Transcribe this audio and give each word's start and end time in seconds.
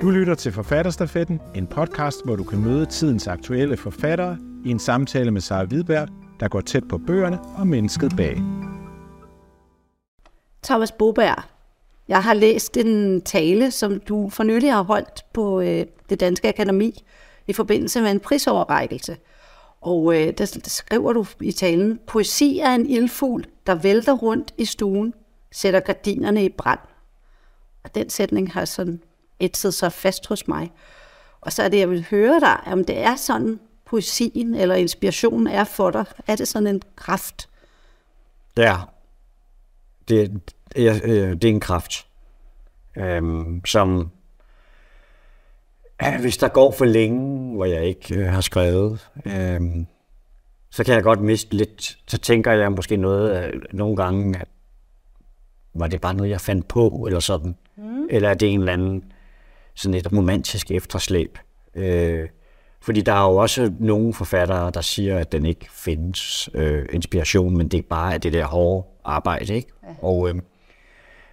Du 0.00 0.10
lytter 0.10 0.34
til 0.34 0.52
Forfatterstafetten, 0.52 1.40
en 1.54 1.66
podcast, 1.66 2.24
hvor 2.24 2.36
du 2.36 2.44
kan 2.44 2.60
møde 2.60 2.86
tidens 2.86 3.26
aktuelle 3.26 3.76
forfattere 3.76 4.38
i 4.64 4.70
en 4.70 4.78
samtale 4.78 5.30
med 5.30 5.40
Sara 5.40 5.64
Hvidberg, 5.64 6.08
der 6.40 6.48
går 6.48 6.60
tæt 6.60 6.88
på 6.88 6.98
bøgerne 6.98 7.40
og 7.40 7.66
mennesket 7.66 8.12
bag. 8.16 8.42
Thomas 10.64 10.92
Boberg, 10.92 11.42
jeg 12.08 12.22
har 12.22 12.34
læst 12.34 12.76
en 12.76 13.22
tale, 13.22 13.70
som 13.70 14.00
du 14.00 14.28
for 14.28 14.42
nylig 14.42 14.72
har 14.72 14.82
holdt 14.82 15.24
på 15.32 15.60
øh, 15.60 15.86
det 16.10 16.20
Danske 16.20 16.48
Akademi 16.48 17.04
i 17.46 17.52
forbindelse 17.52 18.00
med 18.00 18.10
en 18.10 18.20
prisoverrækkelse. 18.20 19.16
Og 19.80 20.14
øh, 20.14 20.26
der, 20.26 20.58
der 20.64 20.70
skriver 20.70 21.12
du 21.12 21.26
i 21.40 21.52
talen, 21.52 21.98
poesi 22.06 22.58
er 22.58 22.74
en 22.74 22.86
ildfugl, 22.86 23.44
der 23.66 23.74
vælter 23.74 24.12
rundt 24.12 24.54
i 24.58 24.64
stuen, 24.64 25.14
sætter 25.52 25.80
gardinerne 25.80 26.44
i 26.44 26.48
brand. 26.48 26.80
Og 27.84 27.94
den 27.94 28.10
sætning 28.10 28.52
har 28.52 28.64
sådan 28.64 29.00
ætset 29.40 29.74
sig 29.74 29.92
fast 29.92 30.26
hos 30.26 30.48
mig. 30.48 30.72
Og 31.40 31.52
så 31.52 31.62
er 31.62 31.68
det, 31.68 31.78
jeg 31.78 31.90
vil 31.90 32.06
høre 32.10 32.40
dig, 32.40 32.60
om 32.66 32.84
det 32.84 32.98
er 32.98 33.16
sådan, 33.16 33.60
poesien 33.86 34.54
eller 34.54 34.74
inspirationen 34.74 35.46
er 35.46 35.64
for 35.64 35.90
dig. 35.90 36.04
Er 36.26 36.36
det 36.36 36.48
sådan 36.48 36.66
en 36.66 36.82
kraft? 36.96 37.48
Er. 38.56 38.92
Det, 40.08 40.40
det, 40.76 40.88
er, 40.88 40.94
det 41.34 41.44
er 41.44 41.48
en 41.48 41.60
kraft, 41.60 42.06
øhm, 42.96 43.64
som 43.64 44.10
hvis 46.20 46.36
der 46.36 46.48
går 46.48 46.72
for 46.72 46.84
længe, 46.84 47.54
hvor 47.54 47.64
jeg 47.64 47.84
ikke 47.84 48.14
øh, 48.14 48.26
har 48.26 48.40
skrevet, 48.40 49.10
øhm, 49.26 49.86
så 50.70 50.84
kan 50.84 50.94
jeg 50.94 51.02
godt 51.02 51.20
miste 51.20 51.56
lidt. 51.56 51.98
Så 52.06 52.18
tænker 52.18 52.52
jeg 52.52 52.72
måske 52.72 52.96
noget 52.96 53.44
øh, 53.44 53.62
nogle 53.72 53.96
gange, 53.96 54.40
at 54.40 54.48
var 55.74 55.86
det 55.86 56.00
bare 56.00 56.14
noget, 56.14 56.30
jeg 56.30 56.40
fandt 56.40 56.68
på, 56.68 57.04
eller 57.06 57.20
sådan. 57.20 57.56
Mm. 57.76 58.06
Eller 58.10 58.28
er 58.28 58.34
det 58.34 58.52
en 58.52 58.60
eller 58.60 58.72
anden 58.72 59.09
sådan 59.80 59.94
et 59.94 60.12
romantisk 60.12 60.70
efterslæb. 60.70 61.38
Øh, 61.74 62.28
fordi 62.82 63.00
der 63.00 63.12
er 63.12 63.30
jo 63.30 63.36
også 63.36 63.72
nogle 63.80 64.14
forfattere, 64.14 64.70
der 64.74 64.80
siger, 64.80 65.18
at 65.18 65.32
den 65.32 65.46
ikke 65.46 65.66
findes 65.72 66.48
øh, 66.54 66.86
inspiration, 66.92 67.56
men 67.56 67.68
det 67.68 67.78
er 67.78 67.82
bare 67.90 68.18
det 68.18 68.32
der 68.32 68.46
hårde 68.46 68.86
arbejde. 69.04 69.54
Ikke? 69.54 69.68
Ja. 69.82 69.88
Og, 70.02 70.28
øh, 70.28 70.34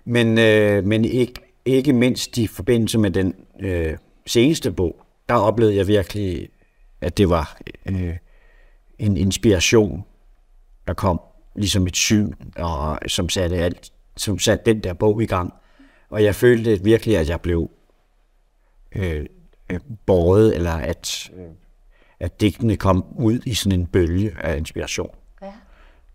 men 0.05 0.37
øh, 0.37 0.83
men 0.83 1.05
ikke, 1.05 1.33
ikke 1.65 1.93
mindst 1.93 2.37
i 2.37 2.47
forbindelse 2.47 2.97
med 2.97 3.11
den 3.11 3.33
øh, 3.59 3.97
seneste 4.25 4.71
bog, 4.71 4.95
der 5.29 5.35
oplevede 5.35 5.75
jeg 5.75 5.87
virkelig, 5.87 6.49
at 7.01 7.17
det 7.17 7.29
var 7.29 7.57
øh, 7.85 8.13
en 8.99 9.17
inspiration, 9.17 10.03
der 10.87 10.93
kom 10.93 11.21
ligesom 11.55 11.87
et 11.87 11.95
syn, 11.95 12.33
og 12.55 12.99
som 13.07 13.29
satte, 13.29 13.55
alt, 13.55 13.91
som 14.17 14.39
satte 14.39 14.73
den 14.73 14.83
der 14.83 14.93
bog 14.93 15.23
i 15.23 15.25
gang. 15.25 15.53
Og 16.09 16.23
jeg 16.23 16.35
følte 16.35 16.83
virkelig, 16.83 17.17
at 17.17 17.29
jeg 17.29 17.41
blev 17.41 17.71
øh, 18.95 19.25
øh, 19.69 19.79
båret, 20.05 20.55
eller 20.55 20.71
at, 20.71 21.29
øh, 21.37 21.45
at 22.19 22.41
digtene 22.41 22.75
kom 22.75 23.05
ud 23.15 23.39
i 23.45 23.53
sådan 23.53 23.79
en 23.79 23.85
bølge 23.85 24.35
af 24.41 24.57
inspiration. 24.57 25.15
Ja. 25.41 25.51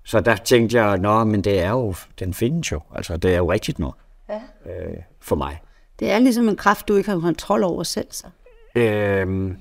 Så 0.04 0.20
der 0.20 0.36
tænkte 0.36 0.82
jeg, 0.82 0.98
nå, 0.98 1.24
men 1.24 1.44
det 1.44 1.60
er 1.60 1.70
jo, 1.70 1.94
den 2.18 2.34
findes 2.34 2.72
jo. 2.72 2.80
Altså, 2.94 3.16
det 3.16 3.32
er 3.32 3.36
jo 3.36 3.52
rigtigt 3.52 3.78
nok 3.78 3.96
ja. 4.28 4.40
øh, 4.66 4.96
for 5.20 5.36
mig. 5.36 5.60
Det 6.00 6.10
er 6.10 6.18
ligesom 6.18 6.48
en 6.48 6.56
kraft, 6.56 6.88
du 6.88 6.96
ikke 6.96 7.10
har 7.10 7.20
kontrol 7.20 7.62
over 7.62 7.82
selv, 7.82 8.06
så. 8.10 8.26
Øhm, 8.74 9.56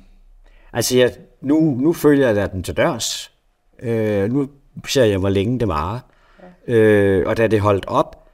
altså, 0.73 0.97
jeg, 0.97 1.15
nu, 1.41 1.77
nu 1.79 1.93
følger 1.93 2.29
jeg 2.29 2.51
den 2.51 2.63
til 2.63 2.77
dørs. 2.77 3.31
Øh, 3.79 4.31
nu 4.31 4.49
ser 4.87 5.03
jeg, 5.03 5.17
hvor 5.17 5.29
længe 5.29 5.59
det 5.59 5.67
varer. 5.67 5.99
Ja. 6.67 6.73
Øh, 6.73 7.27
og 7.27 7.37
da 7.37 7.47
det 7.47 7.61
holdt 7.61 7.85
op, 7.87 8.29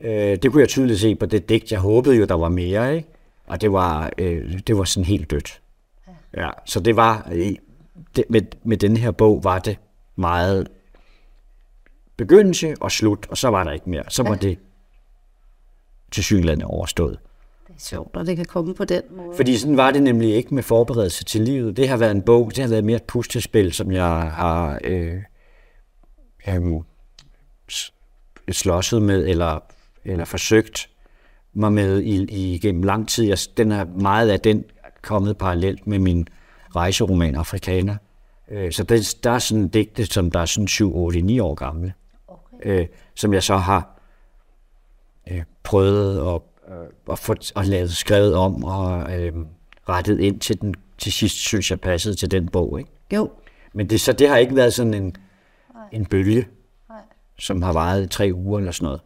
øh, 0.00 0.36
det 0.42 0.52
kunne 0.52 0.60
jeg 0.60 0.68
tydeligt 0.68 1.00
se 1.00 1.14
på 1.14 1.26
det 1.26 1.48
digt. 1.48 1.72
Jeg 1.72 1.80
håbede 1.80 2.16
jo, 2.16 2.24
der 2.24 2.34
var 2.34 2.48
mere, 2.48 2.96
ikke? 2.96 3.08
Og 3.50 3.60
det 3.60 3.72
var, 3.72 4.10
øh, 4.18 4.60
det 4.66 4.78
var 4.78 4.84
sådan 4.84 5.04
helt 5.04 5.30
dødt. 5.30 5.60
Ja. 6.06 6.42
ja 6.42 6.50
så 6.64 6.80
det 6.80 6.96
var, 6.96 7.28
øh, 7.32 7.52
det, 8.16 8.24
med, 8.28 8.42
med 8.64 8.76
den 8.76 8.96
her 8.96 9.10
bog 9.10 9.44
var 9.44 9.58
det 9.58 9.78
meget 10.16 10.68
begyndelse 12.16 12.74
og 12.80 12.92
slut, 12.92 13.26
og 13.30 13.36
så 13.36 13.48
var 13.48 13.64
der 13.64 13.72
ikke 13.72 13.90
mere. 13.90 14.04
Så 14.08 14.22
var 14.22 14.30
ja. 14.30 14.36
det 14.36 14.58
til 16.10 16.24
synlandet 16.24 16.64
overstået. 16.64 17.18
Det 17.66 17.74
er 17.74 17.80
sjovt, 17.80 18.16
og 18.16 18.26
det 18.26 18.36
kan 18.36 18.44
komme 18.44 18.74
på 18.74 18.84
den 18.84 19.02
måde. 19.10 19.36
Fordi 19.36 19.56
sådan 19.56 19.76
var 19.76 19.90
det 19.90 20.02
nemlig 20.02 20.34
ikke 20.34 20.54
med 20.54 20.62
forberedelse 20.62 21.24
til 21.24 21.40
livet. 21.40 21.76
Det 21.76 21.88
har 21.88 21.96
været 21.96 22.10
en 22.10 22.22
bog, 22.22 22.50
det 22.50 22.58
har 22.58 22.68
været 22.68 22.84
mere 22.84 22.96
et 22.96 23.02
pustespil, 23.02 23.72
som 23.72 23.92
jeg 23.92 24.32
har 24.32 24.80
øh, 24.84 25.22
øh, 26.48 26.82
slåsset 28.50 29.02
med, 29.02 29.28
eller, 29.28 29.58
eller 30.04 30.24
forsøgt 30.24 30.89
mig 31.52 31.72
med 31.72 32.00
i, 32.00 32.24
i 32.24 32.58
gennem 32.58 32.82
lang 32.82 33.08
tid. 33.08 33.24
Jeg, 33.24 33.38
den 33.56 33.72
er 33.72 33.84
meget 33.84 34.30
af 34.30 34.40
den 34.40 34.64
kommet 35.02 35.38
parallelt 35.38 35.86
med 35.86 35.98
min 35.98 36.28
rejseroman 36.76 37.34
Afrikaner. 37.34 37.96
Øh, 38.50 38.72
så 38.72 38.82
det, 38.82 39.18
der 39.24 39.30
er 39.30 39.38
sådan 39.38 39.68
digte, 39.68 40.06
som 40.06 40.30
der 40.30 40.40
er 40.40 40.44
sådan 40.44 40.68
7, 40.68 40.96
8, 40.96 41.20
9 41.20 41.38
år 41.38 41.54
gamle, 41.54 41.94
okay. 42.28 42.80
øh, 42.80 42.86
som 43.14 43.34
jeg 43.34 43.42
så 43.42 43.56
har 43.56 44.00
øh, 45.30 45.42
prøvet 45.62 46.34
at, 46.34 46.40
øh, 46.74 46.86
at 47.10 47.18
få 47.18 47.34
at 47.56 47.66
lavet 47.66 47.90
skrevet 47.90 48.34
om 48.34 48.64
og 48.64 49.20
øh, 49.20 49.32
rettet 49.88 50.20
ind 50.20 50.40
til 50.40 50.60
den. 50.60 50.74
Til 50.98 51.12
sidst 51.12 51.36
synes 51.36 51.70
jeg 51.70 51.80
passede 51.80 52.14
til 52.14 52.30
den 52.30 52.48
bog. 52.48 52.78
Ikke? 52.78 52.90
Jo. 53.14 53.30
Men 53.72 53.90
det, 53.90 54.00
så 54.00 54.12
det 54.12 54.28
har 54.28 54.36
ikke 54.36 54.56
været 54.56 54.74
sådan 54.74 54.94
en, 54.94 55.16
en 55.92 56.06
bølge, 56.06 56.48
Nej. 56.88 56.98
som 57.38 57.62
har 57.62 57.72
varet 57.72 58.10
tre 58.10 58.30
uger 58.34 58.58
eller 58.58 58.72
sådan 58.72 58.84
noget. 58.84 59.00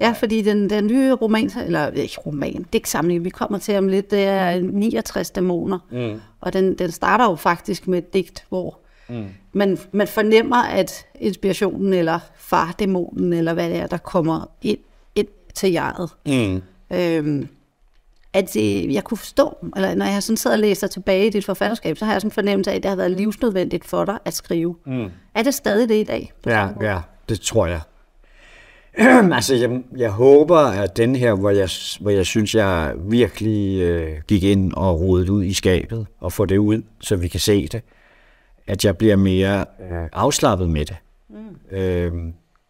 Ja, 0.00 0.14
fordi 0.18 0.42
den, 0.42 0.70
den 0.70 0.86
nye 0.86 1.12
roman, 1.12 1.50
eller 1.66 1.88
ikke 1.90 2.20
roman, 2.26 2.66
digtsamling, 2.72 3.24
vi 3.24 3.30
kommer 3.30 3.58
til 3.58 3.76
om 3.78 3.88
lidt, 3.88 4.10
det 4.10 4.24
er 4.24 4.60
69 4.60 5.30
dæmoner. 5.30 5.78
Mm. 5.90 6.20
Og 6.40 6.52
den, 6.52 6.74
den 6.74 6.90
starter 6.90 7.24
jo 7.30 7.34
faktisk 7.34 7.88
med 7.88 7.98
et 7.98 8.14
digt, 8.14 8.44
hvor 8.48 8.78
mm. 9.08 9.26
man, 9.52 9.78
man 9.92 10.08
fornemmer, 10.08 10.62
at 10.62 11.06
inspirationen, 11.20 11.92
eller 11.92 12.18
fardæmonen, 12.36 13.32
eller 13.32 13.54
hvad 13.54 13.70
det 13.70 13.76
er, 13.76 13.86
der 13.86 13.96
kommer 13.96 14.50
ind, 14.62 14.78
ind 15.14 15.28
til 15.54 15.72
jeget. 15.72 16.10
Mm. 16.26 16.62
Øhm, 16.92 17.48
at 18.32 18.54
det, 18.54 18.92
jeg 18.92 19.04
kunne 19.04 19.18
forstå, 19.18 19.56
eller 19.76 19.94
når 19.94 20.06
jeg 20.06 20.22
sådan 20.22 20.36
sidder 20.36 20.56
og 20.56 20.60
læser 20.60 20.86
tilbage 20.86 21.26
i 21.26 21.30
dit 21.30 21.44
forfatterskab, 21.44 21.96
så 21.96 22.04
har 22.04 22.12
jeg 22.12 22.20
sådan 22.20 22.28
en 22.28 22.32
fornemmelse 22.32 22.70
af, 22.70 22.76
at 22.76 22.82
det 22.82 22.88
har 22.88 22.96
været 22.96 23.10
livsnødvendigt 23.10 23.84
for 23.84 24.04
dig 24.04 24.18
at 24.24 24.34
skrive. 24.34 24.76
Mm. 24.86 25.10
Er 25.34 25.42
det 25.42 25.54
stadig 25.54 25.88
det 25.88 25.94
i 25.94 26.04
dag? 26.04 26.32
Ja, 26.46 26.68
ja, 26.80 27.00
det 27.28 27.40
tror 27.40 27.66
jeg. 27.66 27.80
altså, 29.32 29.54
jeg, 29.54 29.82
jeg 29.96 30.10
håber, 30.10 30.58
at 30.58 30.96
den 30.96 31.16
her, 31.16 31.34
hvor 31.34 31.50
jeg, 31.50 31.68
hvor 32.00 32.10
jeg 32.10 32.26
synes, 32.26 32.54
jeg 32.54 32.94
virkelig 32.98 33.80
øh, 33.80 34.16
gik 34.28 34.42
ind 34.42 34.72
og 34.72 35.00
rodede 35.00 35.32
ud 35.32 35.44
i 35.44 35.54
skabet 35.54 36.06
og 36.20 36.32
få 36.32 36.44
det 36.44 36.58
ud, 36.58 36.82
så 37.00 37.16
vi 37.16 37.28
kan 37.28 37.40
se 37.40 37.68
det, 37.68 37.82
at 38.66 38.84
jeg 38.84 38.96
bliver 38.96 39.16
mere 39.16 39.60
øh, 39.60 40.08
afslappet 40.12 40.70
med 40.70 40.84
det. 40.84 40.96
Mm. 41.28 41.76
Øh, 41.76 42.12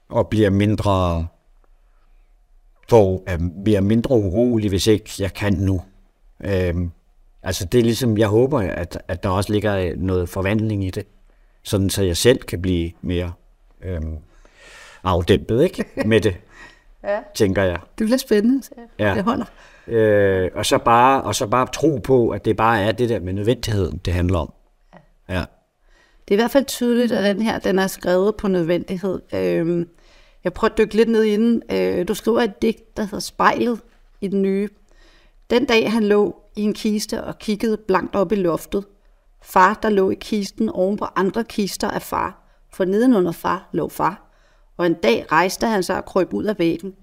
og 0.09 0.29
bliver 0.29 0.51
mindre 0.51 1.27
for, 2.89 3.23
øh, 3.33 3.39
bliver 3.65 3.81
mindre 3.81 4.15
urolig, 4.17 4.69
hvis 4.69 4.87
ikke 4.87 5.11
jeg 5.19 5.33
kan 5.33 5.53
nu. 5.53 5.83
Øh, 6.45 6.75
altså, 7.43 7.65
det 7.65 7.79
er 7.79 7.85
ligesom, 7.85 8.19
jeg 8.19 8.29
håber, 8.29 8.59
at, 8.59 9.03
at 9.09 9.23
der 9.23 9.29
også 9.29 9.53
ligger 9.53 9.97
noget 9.97 10.29
forvandling 10.29 10.85
i 10.85 10.91
det, 10.91 11.07
sådan 11.63 11.91
så 11.91 12.03
jeg 12.03 12.17
selv 12.17 12.39
kan 12.39 12.63
blive 12.63 12.91
mere... 13.03 13.33
Øh, 13.83 14.01
afdæmpet 15.05 15.65
ikke? 15.65 15.85
med 16.07 16.21
det, 16.21 16.37
ja. 17.05 17.19
tænker 17.35 17.63
jeg. 17.63 17.81
Det 17.99 18.07
bliver 18.07 18.19
spændende, 18.19 18.63
så 18.63 18.71
ja. 18.99 19.15
det 19.15 19.25
holder. 19.25 19.45
Øh, 19.87 20.51
og, 20.55 20.67
så 20.67 20.79
bare, 20.79 21.23
og 21.23 21.35
så 21.35 21.47
bare 21.47 21.67
tro 21.67 21.97
på, 22.05 22.29
at 22.29 22.45
det 22.45 22.57
bare 22.57 22.81
er 22.81 22.93
det 22.93 23.09
der 23.09 23.21
med 23.21 23.33
nødvendigheden, 23.33 24.01
det 24.05 24.13
handler 24.13 24.39
om. 24.39 24.53
Ja. 24.95 25.35
ja. 25.35 25.45
Det 26.29 26.35
er 26.35 26.39
i 26.39 26.43
hvert 26.43 26.51
fald 26.51 26.65
tydeligt, 26.65 27.13
at 27.13 27.37
den 27.37 27.43
her 27.43 27.59
den 27.59 27.79
er 27.79 27.87
skrevet 27.87 28.37
på 28.37 28.49
nødvendighed. 28.49 29.21
Øh, 29.35 29.87
jeg 30.45 30.53
prøver 30.53 30.73
at 30.73 30.79
dykke 30.79 30.95
lidt 30.95 31.09
ned 31.09 31.23
i 31.23 31.37
den. 31.37 31.63
Øh, 31.73 32.09
du 32.09 32.15
skriver 32.15 32.41
et 32.41 32.63
digt, 32.63 32.97
der 32.97 33.03
hedder 33.03 33.19
Spejlet 33.19 33.81
i 34.21 34.29
den 34.29 34.43
nye. 34.43 34.69
Den 35.51 35.65
dag 35.65 35.93
han 35.93 36.05
lå 36.05 36.37
i 36.57 36.63
en 36.63 36.75
kiste 36.75 37.25
og 37.25 37.39
kiggede 37.39 37.77
blankt 37.77 38.17
op 38.17 38.33
i 38.33 38.35
loftet. 38.35 38.85
Far, 39.43 39.79
der 39.83 39.91
lå 39.91 40.11
i 40.11 40.15
kisten 40.21 40.69
oven 40.69 40.97
på 40.97 41.07
andre 41.17 41.45
kister 41.45 41.91
af 41.91 42.03
far. 42.03 42.43
For 42.73 42.85
nedenunder 42.85 43.33
far 43.33 43.69
lå 43.73 43.89
far 43.89 44.28
og 44.79 44.87
en 44.87 44.95
dag 44.95 45.33
rejste 45.33 45.67
han 45.67 45.83
sig 45.83 45.97
og 45.97 46.05
krøb 46.05 46.35
ud 46.35 46.45
af 46.45 46.59
væggen 46.59 46.95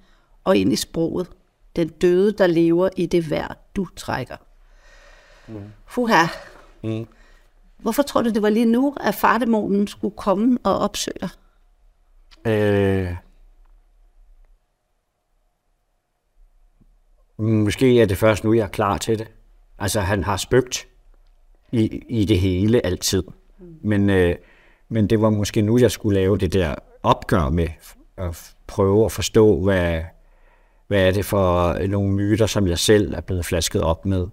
og 0.44 0.58
ind 0.58 0.74
i 0.74 0.76
sproget. 0.76 1.28
Den 1.76 1.88
døde, 1.88 2.32
der 2.32 2.48
lever 2.48 2.90
i 2.98 3.06
det 3.06 3.30
vejr, 3.30 3.54
du 3.76 3.88
trækker. 3.96 4.36
Mm. 5.48 5.64
Fuha. 5.88 6.26
Mm. 6.84 7.08
Hvorfor 7.78 8.04
tror 8.04 8.22
du, 8.22 8.30
det 8.30 8.42
var 8.42 8.50
lige 8.50 8.66
nu, 8.66 8.96
at 9.02 9.16
fardemonen 9.16 9.88
skulle 9.88 10.16
komme 10.18 10.58
og 10.64 10.80
opsøge 10.80 11.18
dig? 11.22 11.30
Øh, 12.48 13.16
måske 17.38 18.02
er 18.02 18.06
det 18.06 18.18
først 18.18 18.44
nu, 18.44 18.54
jeg 18.54 18.64
er 18.64 18.68
klar 18.68 18.98
til 18.98 19.20
det. 19.20 19.28
Altså, 19.80 20.00
han 20.00 20.24
har 20.24 20.38
spøgt 20.38 20.88
i, 21.72 22.02
i 22.10 22.26
det 22.26 22.40
hele 22.40 22.86
altid. 22.86 23.24
Mm. 23.60 23.76
Men, 23.82 24.10
øh, 24.10 24.36
men 24.90 25.08
det 25.08 25.22
var 25.22 25.30
måske 25.30 25.62
nu, 25.62 25.78
jeg 25.78 25.92
skulle 25.92 26.20
lave 26.20 26.38
det 26.38 26.54
der 26.54 26.76
opgør 27.06 27.50
med 27.50 27.68
at 28.18 28.56
prøve 28.68 29.06
at 29.06 29.12
forstå, 29.12 29.64
hvad, 29.64 30.02
hvad 30.88 31.08
er 31.08 31.12
det 31.12 31.26
for 31.26 31.78
nogle 31.88 32.12
myter, 32.14 32.46
som 32.46 32.68
jeg 32.68 32.80
selv 32.80 33.14
er 33.14 33.22
blevet 33.22 33.46
flasket 33.46 33.82
op 33.82 34.06
med, 34.06 34.28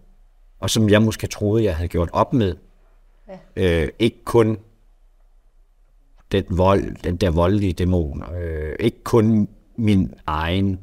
og 0.60 0.70
som 0.70 0.88
jeg 0.88 1.02
måske 1.02 1.26
troede, 1.26 1.64
jeg 1.64 1.76
havde 1.76 1.88
gjort 1.88 2.10
op 2.12 2.32
med. 2.32 2.56
Ja. 3.56 3.82
Øh, 3.82 3.88
ikke 3.98 4.24
kun 4.24 4.58
den 6.32 6.44
vold, 6.50 6.96
den 7.04 7.16
der 7.16 7.30
voldelige 7.30 7.72
dæmon, 7.72 8.24
øh, 8.34 8.76
ikke 8.80 9.02
kun 9.04 9.48
min 9.76 10.14
egen 10.26 10.80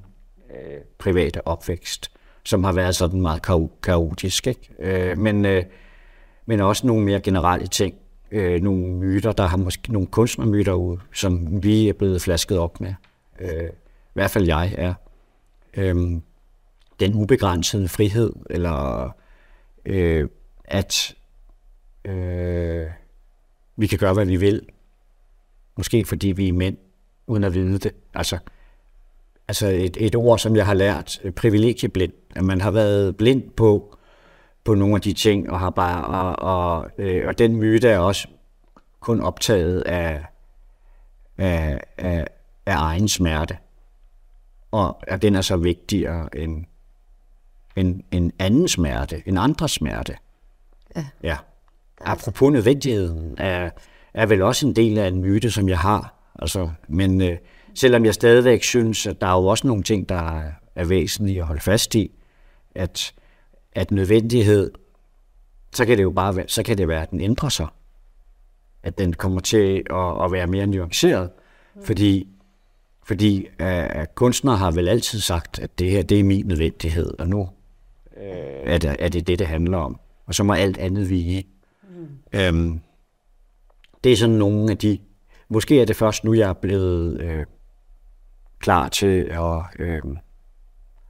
øh, 0.49 0.81
private 0.97 1.47
opvækst, 1.47 2.11
som 2.45 2.63
har 2.63 2.71
været 2.73 2.95
sådan 2.95 3.21
meget 3.21 3.41
kao- 3.41 3.79
kaotisk, 3.83 4.47
ikke? 4.47 4.69
Øh, 4.79 5.17
men, 5.17 5.45
øh, 5.45 5.63
men 6.45 6.59
også 6.59 6.87
nogle 6.87 7.05
mere 7.05 7.19
generelle 7.19 7.67
ting, 7.67 7.95
øh, 8.31 8.61
nogle 8.61 8.93
myter, 8.93 9.31
der 9.31 9.47
har 9.47 9.57
måske 9.57 9.91
nogle 9.93 10.07
kunstnermyter 10.07 10.73
ud, 10.73 10.97
som 11.13 11.63
vi 11.63 11.89
er 11.89 11.93
blevet 11.93 12.21
flasket 12.21 12.57
op 12.57 12.81
med. 12.81 12.93
Øh, 13.39 13.69
I 13.69 14.13
hvert 14.13 14.31
fald 14.31 14.45
jeg 14.45 14.75
er. 14.77 14.93
Øh, 15.77 16.21
den 16.99 17.13
ubegrænsede 17.13 17.87
frihed, 17.87 18.33
eller 18.49 19.09
øh, 19.85 20.29
at 20.65 21.15
øh, 22.05 22.87
vi 23.77 23.87
kan 23.87 23.97
gøre, 23.97 24.13
hvad 24.13 24.25
vi 24.25 24.35
vil. 24.35 24.61
Måske 25.77 26.05
fordi 26.05 26.27
vi 26.27 26.47
er 26.47 26.53
mænd, 26.53 26.77
uden 27.27 27.43
at 27.43 27.53
vide 27.53 27.79
det. 27.79 27.91
Altså, 28.13 28.37
altså 29.47 29.67
et, 29.67 29.97
et 29.99 30.15
ord, 30.15 30.39
som 30.39 30.55
jeg 30.55 30.65
har 30.65 30.73
lært, 30.73 31.21
øh, 31.23 31.31
privilegieblind. 31.31 32.13
At 32.35 32.43
man 32.43 32.61
har 32.61 32.71
været 32.71 33.17
blind 33.17 33.49
på, 33.49 33.95
på 34.63 34.75
nogle 34.75 34.95
af 34.95 35.01
de 35.01 35.13
ting, 35.13 35.49
og 35.49 35.59
har 35.59 35.69
bare 35.69 36.05
og, 36.05 36.35
og, 36.39 36.91
øh, 36.97 37.27
og 37.27 37.37
den 37.37 37.55
myte 37.55 37.87
er 37.89 37.99
også 37.99 38.27
kun 38.99 39.21
optaget 39.21 39.81
af, 39.81 40.25
af, 41.37 41.79
af, 41.97 42.27
af 42.65 42.75
egen 42.75 43.07
smerte. 43.07 43.57
Og 44.71 44.99
at 45.07 45.21
den 45.21 45.35
er 45.35 45.41
så 45.41 45.57
vigtigere 45.57 46.37
end, 46.37 46.65
end, 47.75 48.03
end 48.11 48.31
anden 48.39 48.67
smerte, 48.67 49.23
en 49.25 49.37
andres 49.37 49.71
smerte. 49.71 50.15
Ja. 50.95 51.05
ja. 51.23 51.37
Apropos 52.01 52.51
nødvendigheden 52.51 53.35
er, 53.37 53.69
er 54.13 54.25
vel 54.25 54.41
også 54.41 54.67
en 54.67 54.75
del 54.75 54.97
af 54.97 55.07
en 55.07 55.21
myte, 55.21 55.51
som 55.51 55.69
jeg 55.69 55.79
har. 55.79 56.13
Altså, 56.39 56.69
men 56.87 57.21
øh, 57.21 57.37
selvom 57.75 58.05
jeg 58.05 58.13
stadigvæk 58.13 58.63
synes, 58.63 59.07
at 59.07 59.21
der 59.21 59.27
er 59.27 59.41
jo 59.41 59.45
også 59.45 59.67
nogle 59.67 59.83
ting, 59.83 60.09
der 60.09 60.39
er, 60.39 60.51
er 60.75 60.85
væsentlige 60.85 61.39
at 61.39 61.45
holde 61.45 61.61
fast 61.61 61.95
i, 61.95 62.11
at, 62.75 63.13
at 63.71 63.91
nødvendighed, 63.91 64.71
så 65.73 65.85
kan 65.85 65.97
det 65.97 66.03
jo 66.03 66.11
bare 66.11 66.35
være, 66.35 66.47
så 66.47 66.63
kan 66.63 66.77
det 66.77 66.87
være, 66.87 67.01
at 67.01 67.11
den 67.11 67.21
ændrer 67.21 67.49
sig. 67.49 67.67
At 68.83 68.97
den 68.97 69.13
kommer 69.13 69.39
til 69.39 69.83
at, 69.89 70.23
at 70.25 70.31
være 70.31 70.47
mere 70.47 70.67
nuanceret. 70.67 71.29
Fordi, 71.83 72.27
fordi 73.03 73.47
uh, 73.61 74.05
kunstnere 74.15 74.57
har 74.57 74.71
vel 74.71 74.87
altid 74.87 75.19
sagt, 75.19 75.59
at 75.59 75.79
det 75.79 75.91
her, 75.91 76.03
det 76.03 76.19
er 76.19 76.23
min 76.23 76.45
nødvendighed, 76.45 77.19
og 77.19 77.27
nu 77.27 77.39
uh, 77.41 77.49
er, 78.63 78.77
det, 78.77 78.95
er 78.99 79.09
det 79.09 79.27
det, 79.27 79.39
det 79.39 79.47
handler 79.47 79.77
om. 79.77 79.99
Og 80.25 80.35
så 80.35 80.43
må 80.43 80.53
alt 80.53 80.77
andet 80.77 81.09
vige. 81.09 81.47
Mm. 82.31 82.39
Um, 82.49 82.81
det 84.03 84.11
er 84.11 84.17
sådan 84.17 84.35
nogle 84.35 84.71
af 84.71 84.77
de... 84.77 84.97
Måske 85.49 85.81
er 85.81 85.85
det 85.85 85.95
først 85.95 86.23
nu, 86.23 86.33
jeg 86.33 86.49
er 86.49 86.53
blevet 86.53 87.21
øh, 87.21 87.45
klar 88.59 88.89
til 88.89 89.21
at, 89.21 89.61
øh, 89.79 90.01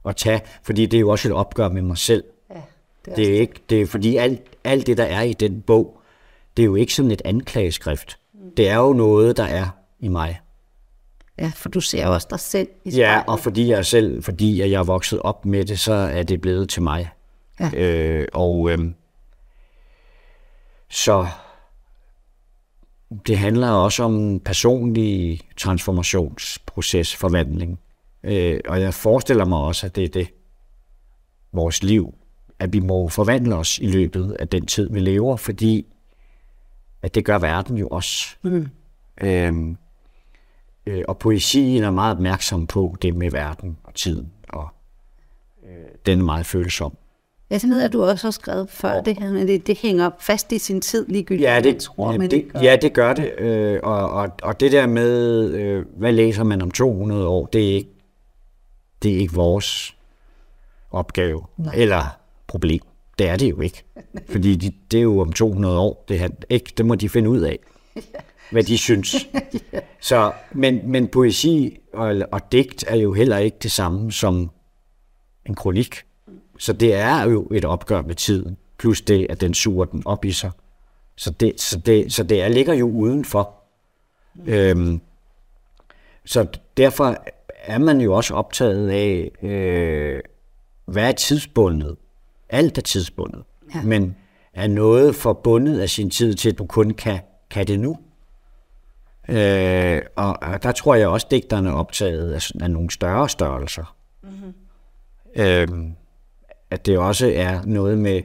at 0.04 0.16
tage, 0.16 0.40
fordi 0.62 0.86
det 0.86 0.96
er 0.96 1.00
jo 1.00 1.08
også 1.08 1.28
et 1.28 1.34
opgør 1.34 1.68
med 1.68 1.82
mig 1.82 1.98
selv. 1.98 2.24
Det 3.04 3.12
er, 3.12 3.16
det 3.16 3.36
er 3.36 3.40
ikke, 3.40 3.60
det 3.70 3.80
er 3.80 3.86
fordi 3.86 4.16
alt, 4.16 4.40
alt 4.64 4.86
det, 4.86 4.96
der 4.96 5.04
er 5.04 5.22
i 5.22 5.32
den 5.32 5.62
bog, 5.62 6.00
det 6.56 6.62
er 6.62 6.66
jo 6.66 6.74
ikke 6.74 6.94
sådan 6.94 7.10
et 7.10 7.22
anklageskrift. 7.24 8.18
Mm. 8.34 8.40
Det 8.56 8.68
er 8.68 8.76
jo 8.76 8.92
noget, 8.92 9.36
der 9.36 9.44
er 9.44 9.68
i 10.00 10.08
mig. 10.08 10.40
Ja, 11.38 11.52
for 11.54 11.68
du 11.68 11.80
ser 11.80 12.06
også 12.06 12.26
dig 12.30 12.40
selv 12.40 12.68
i 12.84 12.90
spejlet. 12.90 13.06
Ja, 13.06 13.22
og 13.26 13.40
fordi 13.40 13.68
jeg 13.68 13.86
selv, 13.86 14.22
fordi 14.22 14.60
jeg 14.60 14.70
er 14.70 14.84
vokset 14.84 15.20
op 15.20 15.44
med 15.44 15.64
det, 15.64 15.78
så 15.78 15.92
er 15.92 16.22
det 16.22 16.40
blevet 16.40 16.68
til 16.68 16.82
mig. 16.82 17.10
Ja. 17.60 17.70
Øh, 17.74 18.26
og 18.32 18.70
øh, 18.70 18.78
så 20.90 21.26
det 23.26 23.38
handler 23.38 23.70
også 23.70 24.02
om 24.02 24.40
personlig 24.40 25.40
transformationsproces, 25.56 27.16
forvandling. 27.16 27.80
Øh, 28.24 28.60
og 28.68 28.80
jeg 28.80 28.94
forestiller 28.94 29.44
mig 29.44 29.58
også, 29.58 29.86
at 29.86 29.96
det 29.96 30.04
er 30.04 30.08
det, 30.08 30.28
vores 31.52 31.82
liv, 31.82 32.14
at 32.60 32.72
vi 32.72 32.80
må 32.80 33.08
forvandle 33.08 33.54
os 33.54 33.78
i 33.78 33.86
løbet 33.86 34.36
af 34.38 34.48
den 34.48 34.66
tid, 34.66 34.90
vi 34.90 35.00
lever, 35.00 35.36
fordi 35.36 35.86
at 37.02 37.14
det 37.14 37.24
gør 37.24 37.38
verden 37.38 37.76
jo 37.76 37.88
også. 37.88 38.36
Mm. 38.42 38.68
Øhm, 39.22 39.76
øh, 40.86 41.04
og 41.08 41.18
poesien 41.18 41.82
er 41.82 41.90
meget 41.90 42.16
opmærksom 42.16 42.66
på 42.66 42.96
det 43.02 43.16
med 43.16 43.30
verden 43.30 43.76
og 43.84 43.94
tiden, 43.94 44.32
og 44.48 44.68
øh, 45.64 45.88
den 46.06 46.20
er 46.20 46.24
meget 46.24 46.46
følsom. 46.46 46.96
Jeg 47.50 47.60
ved, 47.64 47.82
at 47.82 47.92
du 47.92 48.04
også 48.04 48.26
har 48.26 48.30
skrevet 48.30 48.70
før 48.70 48.98
oh. 48.98 49.04
det 49.04 49.18
her, 49.18 49.32
men 49.32 49.48
det, 49.48 49.66
det 49.66 49.78
hænger 49.78 50.10
fast 50.18 50.52
i 50.52 50.58
sin 50.58 50.80
tid 50.80 51.06
ligegyldigt. 51.08 51.48
Ja, 51.48 51.60
det, 51.60 51.76
tror, 51.78 52.12
men 52.12 52.20
det, 52.20 52.30
det 52.30 52.52
gør. 52.52 52.60
ja, 52.60 52.76
det 52.82 52.92
gør 52.92 53.14
det. 53.14 53.38
Øh, 53.38 53.80
og, 53.82 54.10
og, 54.10 54.28
og 54.42 54.60
det 54.60 54.72
der 54.72 54.86
med, 54.86 55.44
øh, 55.52 55.84
hvad 55.96 56.12
læser 56.12 56.44
man 56.44 56.62
om 56.62 56.70
200 56.70 57.26
år, 57.26 57.46
det 57.46 57.70
er 57.70 57.74
ikke, 57.74 57.90
det 59.02 59.14
er 59.14 59.18
ikke 59.18 59.34
vores 59.34 59.96
opgave 60.90 61.44
Nej. 61.56 61.74
eller 61.76 62.19
problem. 62.50 62.80
Det 63.18 63.28
er 63.28 63.36
det 63.36 63.50
jo 63.50 63.60
ikke. 63.60 63.84
Fordi 64.32 64.56
de, 64.56 64.72
det 64.90 64.98
er 64.98 65.02
jo 65.02 65.20
om 65.20 65.32
200 65.32 65.78
år. 65.78 66.04
Det, 66.08 66.18
her, 66.18 66.28
ikke, 66.48 66.72
det 66.76 66.86
må 66.86 66.94
de 66.94 67.08
finde 67.08 67.30
ud 67.30 67.40
af, 67.40 67.58
hvad 68.50 68.62
de 68.62 68.78
synes. 68.78 69.28
Så, 70.00 70.32
men, 70.52 70.90
men 70.90 71.08
poesi 71.08 71.78
og, 71.92 72.22
og 72.32 72.52
digt 72.52 72.84
er 72.88 72.96
jo 72.96 73.12
heller 73.12 73.38
ikke 73.38 73.56
det 73.62 73.70
samme 73.70 74.12
som 74.12 74.50
en 75.46 75.54
kronik. 75.54 75.96
Så 76.58 76.72
det 76.72 76.94
er 76.94 77.22
jo 77.22 77.48
et 77.52 77.64
opgør 77.64 78.02
med 78.02 78.14
tiden, 78.14 78.56
plus 78.78 79.00
det, 79.00 79.26
at 79.30 79.40
den 79.40 79.54
suger 79.54 79.84
den 79.84 80.02
op 80.04 80.24
i 80.24 80.32
sig. 80.32 80.50
Så 81.16 81.30
det, 81.30 81.60
så 81.60 81.78
det, 81.78 82.12
så 82.12 82.22
det 82.22 82.42
er, 82.42 82.48
ligger 82.48 82.74
jo 82.74 82.90
udenfor. 82.90 83.54
Mm. 84.34 84.48
Øhm, 84.48 85.00
så 86.24 86.46
derfor 86.76 87.16
er 87.64 87.78
man 87.78 88.00
jo 88.00 88.14
også 88.14 88.34
optaget 88.34 88.90
af, 88.90 89.30
øh, 89.42 90.20
hvad 90.84 91.08
er 91.08 91.12
tidsbundet? 91.12 91.96
Alt 92.50 92.78
er 92.78 92.82
tidsbundet. 92.82 93.42
Ja. 93.74 93.82
Men 93.82 94.16
er 94.54 94.66
noget 94.66 95.14
forbundet 95.14 95.80
af 95.80 95.90
sin 95.90 96.10
tid 96.10 96.34
til, 96.34 96.50
at 96.50 96.58
du 96.58 96.66
kun 96.66 96.90
kan, 96.90 97.20
kan 97.50 97.66
det 97.66 97.80
nu? 97.80 97.98
Øh, 99.28 100.02
og, 100.16 100.42
og 100.42 100.62
der 100.62 100.72
tror 100.72 100.94
jeg 100.94 101.08
også, 101.08 101.26
at 101.26 101.30
digterne 101.30 101.68
er 101.68 101.72
optaget 101.72 102.32
af, 102.32 102.62
af 102.62 102.70
nogle 102.70 102.90
større 102.90 103.28
størrelser. 103.28 103.96
Mm-hmm. 104.22 104.54
Øhm, 105.36 105.94
at 106.70 106.86
det 106.86 106.98
også 106.98 107.32
er 107.34 107.62
noget 107.64 107.98
med, 107.98 108.22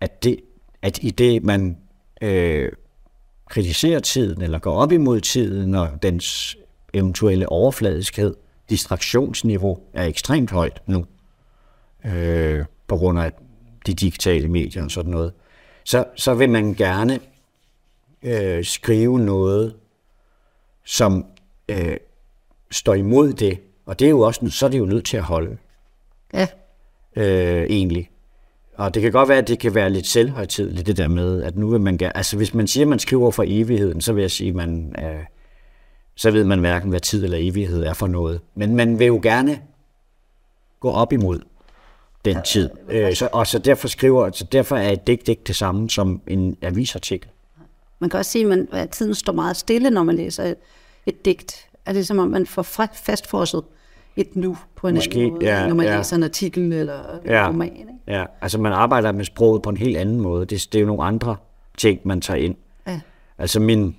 at, 0.00 0.24
det, 0.24 0.40
at 0.82 0.98
i 1.02 1.10
det, 1.10 1.44
man 1.44 1.78
øh, 2.22 2.72
kritiserer 3.50 4.00
tiden, 4.00 4.42
eller 4.42 4.58
går 4.58 4.74
op 4.74 4.92
imod 4.92 5.20
tiden, 5.20 5.74
og 5.74 5.88
dens 6.02 6.56
eventuelle 6.94 7.48
overfladiskhed, 7.48 8.34
distraktionsniveau 8.70 9.78
er 9.94 10.04
ekstremt 10.04 10.50
højt 10.50 10.82
nu, 10.86 11.06
øh, 12.04 12.64
på 12.86 12.96
grund 12.96 13.18
af 13.18 13.32
de 13.86 13.94
digitale 13.94 14.48
medier 14.48 14.84
og 14.84 14.90
sådan 14.90 15.10
noget, 15.10 15.32
så, 15.84 16.04
så 16.16 16.34
vil 16.34 16.50
man 16.50 16.74
gerne 16.74 17.20
øh, 18.22 18.64
skrive 18.64 19.18
noget, 19.18 19.74
som 20.84 21.26
øh, 21.68 21.96
står 22.70 22.94
imod 22.94 23.32
det, 23.32 23.58
og 23.86 23.98
det 23.98 24.06
er 24.06 24.10
jo 24.10 24.20
også, 24.20 24.48
så 24.50 24.66
er 24.66 24.70
det 24.70 24.78
jo 24.78 24.84
nødt 24.84 25.04
til 25.04 25.16
at 25.16 25.22
holde. 25.22 25.56
Ja 26.34 26.46
øh, 27.16 27.62
egentlig. 27.62 28.10
Og 28.74 28.94
det 28.94 29.02
kan 29.02 29.12
godt 29.12 29.28
være, 29.28 29.38
at 29.38 29.48
det 29.48 29.58
kan 29.58 29.74
være 29.74 29.90
lidt 29.90 30.06
selvhøjtidligt, 30.06 30.86
det 30.86 30.96
der 30.96 31.08
med, 31.08 31.42
at 31.42 31.56
nu 31.56 31.68
vil 31.68 31.80
man 31.80 31.98
gerne... 31.98 32.16
Altså, 32.16 32.36
hvis 32.36 32.54
man 32.54 32.66
siger, 32.66 32.84
at 32.84 32.88
man 32.88 32.98
skriver 32.98 33.30
for 33.30 33.44
evigheden, 33.46 34.00
så 34.00 34.12
vil 34.12 34.20
jeg 34.20 34.30
sige, 34.30 34.48
at 34.48 34.54
man... 34.54 34.94
Øh, 34.98 35.24
så 36.14 36.30
ved 36.30 36.44
man 36.44 36.60
hverken, 36.60 36.90
hvad 36.90 37.00
tid 37.00 37.24
eller 37.24 37.38
evighed 37.40 37.84
er 37.84 37.94
for 37.94 38.06
noget. 38.06 38.40
Men 38.54 38.76
man 38.76 38.98
vil 38.98 39.06
jo 39.06 39.20
gerne 39.22 39.60
gå 40.80 40.90
op 40.90 41.12
imod 41.12 41.40
den 42.34 42.42
tid. 42.42 42.70
Øh, 42.88 43.14
så, 43.14 43.28
og 43.32 43.46
så 43.46 43.58
derfor 43.58 43.88
skriver, 43.88 44.30
så 44.30 44.44
derfor 44.44 44.76
er 44.76 44.92
et 44.92 45.06
digt 45.06 45.28
ikke 45.28 45.42
det 45.46 45.56
samme 45.56 45.90
som 45.90 46.20
en 46.26 46.56
avisartikel. 46.62 47.30
Man 47.98 48.10
kan 48.10 48.18
også 48.18 48.30
sige, 48.30 48.66
at, 48.72 48.90
tiden 48.90 49.14
står 49.14 49.32
meget 49.32 49.56
stille, 49.56 49.90
når 49.90 50.02
man 50.02 50.16
læser 50.16 50.44
et, 50.44 50.56
et 51.06 51.24
digt. 51.24 51.66
Er 51.86 51.92
det 51.92 52.06
som 52.06 52.18
om, 52.18 52.28
man 52.28 52.46
får 52.46 52.62
fastforset 52.92 53.62
et 54.16 54.36
nu 54.36 54.56
på 54.76 54.88
en 54.88 54.94
Måske, 54.94 55.18
anden 55.18 55.32
måde, 55.32 55.44
ja, 55.44 55.66
når 55.66 55.74
man 55.74 55.86
ja. 55.86 55.96
læser 55.96 56.16
en 56.16 56.22
artikel 56.22 56.72
eller 56.72 57.00
ja, 57.24 57.44
en 57.44 57.48
roman. 57.48 57.76
Ikke? 57.76 57.90
Ja, 58.06 58.24
altså 58.40 58.58
man 58.58 58.72
arbejder 58.72 59.12
med 59.12 59.24
sproget 59.24 59.62
på 59.62 59.70
en 59.70 59.76
helt 59.76 59.96
anden 59.96 60.20
måde. 60.20 60.46
Det, 60.46 60.68
det 60.72 60.78
er 60.78 60.80
jo 60.80 60.86
nogle 60.86 61.02
andre 61.02 61.36
ting, 61.78 62.00
man 62.04 62.20
tager 62.20 62.38
ind. 62.38 62.54
Ja. 62.86 63.00
Altså 63.38 63.60
min, 63.60 63.96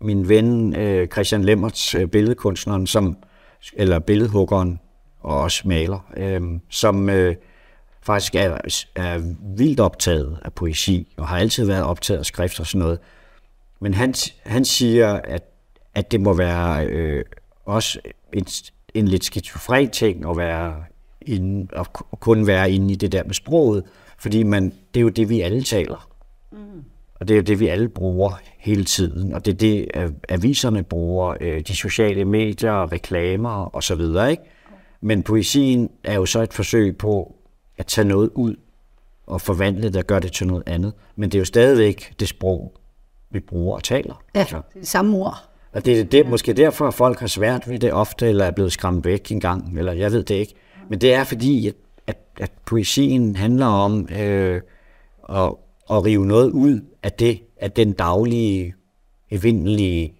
min 0.00 0.28
ven 0.28 0.76
øh, 0.76 1.08
Christian 1.08 1.44
Lemmerts, 1.44 1.94
øh, 1.94 2.06
billedkunstneren, 2.06 2.86
som, 2.86 3.16
eller 3.72 3.98
billedhuggeren 3.98 4.80
og 5.20 5.40
også 5.40 5.68
maler, 5.68 6.10
øh, 6.16 6.40
som 6.68 7.10
øh, 7.10 7.36
faktisk 8.02 8.34
er, 8.34 8.58
er 8.94 9.20
vildt 9.56 9.80
optaget 9.80 10.38
af 10.44 10.52
poesi, 10.52 11.12
og 11.16 11.28
har 11.28 11.38
altid 11.38 11.66
været 11.66 11.84
optaget 11.84 12.18
af 12.18 12.26
skrift 12.26 12.60
og 12.60 12.66
sådan 12.66 12.78
noget. 12.78 12.98
Men 13.80 13.94
han, 13.94 14.14
han 14.42 14.64
siger, 14.64 15.12
at, 15.12 15.42
at 15.94 16.10
det 16.10 16.20
må 16.20 16.32
være 16.32 16.86
øh, 16.86 17.24
også 17.64 18.00
et, 18.32 18.72
en 18.94 19.08
lidt 19.08 19.24
skizofren 19.24 19.90
ting 19.90 20.30
at 20.30 20.36
være 20.36 20.74
inde, 21.22 21.68
at 21.76 21.92
kun 22.20 22.46
være 22.46 22.70
inde 22.70 22.92
i 22.92 22.96
det 22.96 23.12
der 23.12 23.24
med 23.24 23.34
sproget, 23.34 23.84
fordi 24.18 24.42
man, 24.42 24.64
det 24.94 25.00
er 25.00 25.02
jo 25.02 25.08
det, 25.08 25.28
vi 25.28 25.40
alle 25.40 25.62
taler. 25.62 26.08
Mm. 26.52 26.58
Og 27.14 27.28
det 27.28 27.34
er 27.34 27.38
jo 27.38 27.42
det, 27.42 27.60
vi 27.60 27.66
alle 27.66 27.88
bruger 27.88 28.40
hele 28.58 28.84
tiden, 28.84 29.34
og 29.34 29.44
det 29.44 29.52
er 29.52 29.56
det, 29.56 29.88
aviserne 30.28 30.82
bruger, 30.82 31.34
øh, 31.40 31.60
de 31.60 31.76
sociale 31.76 32.24
medier, 32.24 32.92
reklamer 32.92 33.64
og 33.64 33.82
så 33.82 33.94
videre, 33.94 34.30
ikke? 34.30 34.42
Men 35.00 35.22
poesien 35.22 35.90
er 36.04 36.14
jo 36.14 36.26
så 36.26 36.40
et 36.42 36.52
forsøg 36.52 36.96
på 36.96 37.36
at 37.78 37.86
tage 37.86 38.08
noget 38.08 38.30
ud 38.34 38.56
og 39.26 39.40
forvandle 39.40 39.88
det 39.88 39.96
og 39.96 40.04
gøre 40.04 40.20
det 40.20 40.32
til 40.32 40.46
noget 40.46 40.62
andet. 40.66 40.92
Men 41.16 41.30
det 41.30 41.38
er 41.38 41.40
jo 41.40 41.44
stadigvæk 41.44 42.14
det 42.20 42.28
sprog, 42.28 42.74
vi 43.30 43.40
bruger 43.40 43.76
og 43.76 43.84
taler. 43.84 44.22
Ja, 44.34 44.40
altså. 44.40 44.60
det 44.74 44.88
samme 44.88 45.16
ord. 45.16 45.50
Og 45.72 45.84
det 45.84 46.00
er 46.00 46.04
det, 46.04 46.28
måske 46.28 46.52
derfor, 46.52 46.88
at 46.88 46.94
folk 46.94 47.20
har 47.20 47.26
svært 47.26 47.68
ved 47.68 47.78
det 47.78 47.92
ofte, 47.92 48.28
eller 48.28 48.44
er 48.44 48.50
blevet 48.50 48.72
skræmt 48.72 49.04
væk 49.04 49.32
en 49.32 49.40
gang, 49.40 49.78
eller 49.78 49.92
jeg 49.92 50.12
ved 50.12 50.22
det 50.22 50.34
ikke. 50.34 50.54
Men 50.88 51.00
det 51.00 51.14
er 51.14 51.24
fordi, 51.24 51.68
at, 51.68 51.74
at, 52.06 52.18
at 52.40 52.52
poesien 52.66 53.36
handler 53.36 53.66
om 53.66 54.08
øh, 54.18 54.60
at, 55.28 55.52
at 55.90 56.04
rive 56.04 56.26
noget 56.26 56.50
ud 56.50 56.80
af 57.02 57.12
det, 57.12 57.40
af 57.56 57.70
den 57.70 57.92
daglige, 57.92 58.74
evindelige 59.30 60.14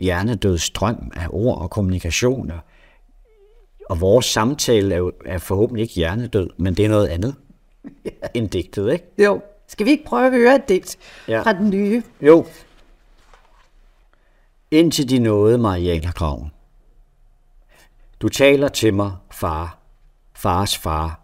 hjernedød 0.00 0.58
strøm 0.58 1.12
af 1.16 1.26
ord 1.30 1.58
og 1.58 1.70
kommunikationer. 1.70 2.58
Og 3.90 4.00
vores 4.00 4.26
samtale 4.26 4.94
er, 4.94 4.98
jo, 4.98 5.12
er 5.26 5.38
forhåbentlig 5.38 5.82
ikke 5.82 5.94
hjernedød, 5.94 6.50
men 6.56 6.74
det 6.74 6.84
er 6.84 6.88
noget 6.88 7.06
andet 7.08 7.34
ja. 8.04 8.10
end 8.34 8.48
digtet, 8.48 8.92
ikke? 8.92 9.04
Jo. 9.18 9.42
Skal 9.68 9.86
vi 9.86 9.90
ikke 9.90 10.04
prøve 10.04 10.26
at 10.26 10.32
høre 10.32 10.54
et 10.54 10.68
digt 10.68 10.96
ja. 11.28 11.42
fra 11.42 11.52
den 11.52 11.70
nye? 11.70 12.02
Jo. 12.20 12.46
Indtil 14.70 15.10
de 15.10 15.18
nåede 15.18 15.58
Mariana 15.58 16.10
Graven. 16.10 16.50
Du 18.20 18.28
taler 18.28 18.68
til 18.68 18.94
mig, 18.94 19.12
far, 19.30 19.78
fars 20.34 20.78
far, 20.78 21.20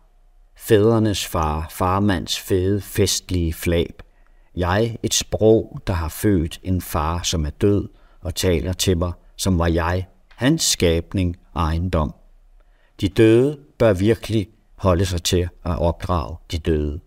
fædrenes 0.56 1.26
far, 1.26 1.66
farmands 1.70 2.38
fede, 2.38 2.80
festlige 2.80 3.52
flab. 3.52 4.02
Jeg 4.56 4.96
et 5.02 5.14
sprog, 5.14 5.80
der 5.86 5.92
har 5.92 6.08
født 6.08 6.60
en 6.62 6.82
far, 6.82 7.22
som 7.22 7.46
er 7.46 7.50
død, 7.50 7.88
og 8.20 8.34
taler 8.34 8.72
til 8.72 8.98
mig, 8.98 9.12
som 9.36 9.58
var 9.58 9.66
jeg, 9.66 10.06
hans 10.36 10.62
skabning, 10.62 11.36
ejendom. 11.56 12.14
De 13.00 13.08
døde 13.08 13.58
bør 13.78 13.92
virkelig 13.92 14.48
holde 14.76 15.04
sig 15.04 15.22
til 15.22 15.48
at 15.64 15.78
opdrage 15.78 16.36
de 16.52 16.58
døde. 16.58 17.00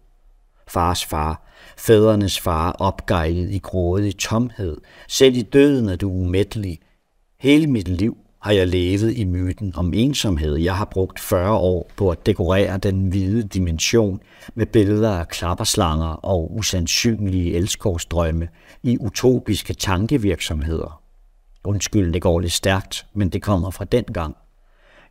Fars 0.67 1.05
far, 1.05 1.47
fædrenes 1.77 2.39
far, 2.39 2.71
opgejlet 2.71 3.51
i 3.51 3.57
grådig 3.57 4.17
tomhed. 4.17 4.77
Selv 5.07 5.35
i 5.35 5.41
døden 5.41 5.89
er 5.89 5.95
du 5.95 6.11
umættelig. 6.11 6.79
Hele 7.39 7.67
mit 7.67 7.87
liv 7.87 8.17
har 8.41 8.51
jeg 8.51 8.67
levet 8.67 9.17
i 9.17 9.23
myten 9.23 9.73
om 9.75 9.93
ensomhed. 9.93 10.55
Jeg 10.57 10.77
har 10.77 10.85
brugt 10.85 11.19
40 11.19 11.51
år 11.51 11.89
på 11.97 12.09
at 12.09 12.25
dekorere 12.25 12.77
den 12.77 13.07
hvide 13.07 13.43
dimension 13.43 14.19
med 14.55 14.65
billeder 14.65 15.11
af 15.11 15.27
klapperslanger 15.27 16.25
og 16.25 16.55
usandsynlige 16.55 17.53
elskovsdrømme 17.53 18.47
i 18.83 18.97
utopiske 18.99 19.73
tankevirksomheder. 19.73 21.01
Undskyld, 21.63 22.13
det 22.13 22.21
går 22.21 22.39
lidt 22.39 22.53
stærkt, 22.53 23.05
men 23.13 23.29
det 23.29 23.41
kommer 23.41 23.71
fra 23.71 23.85
den 23.85 24.03
gang. 24.03 24.35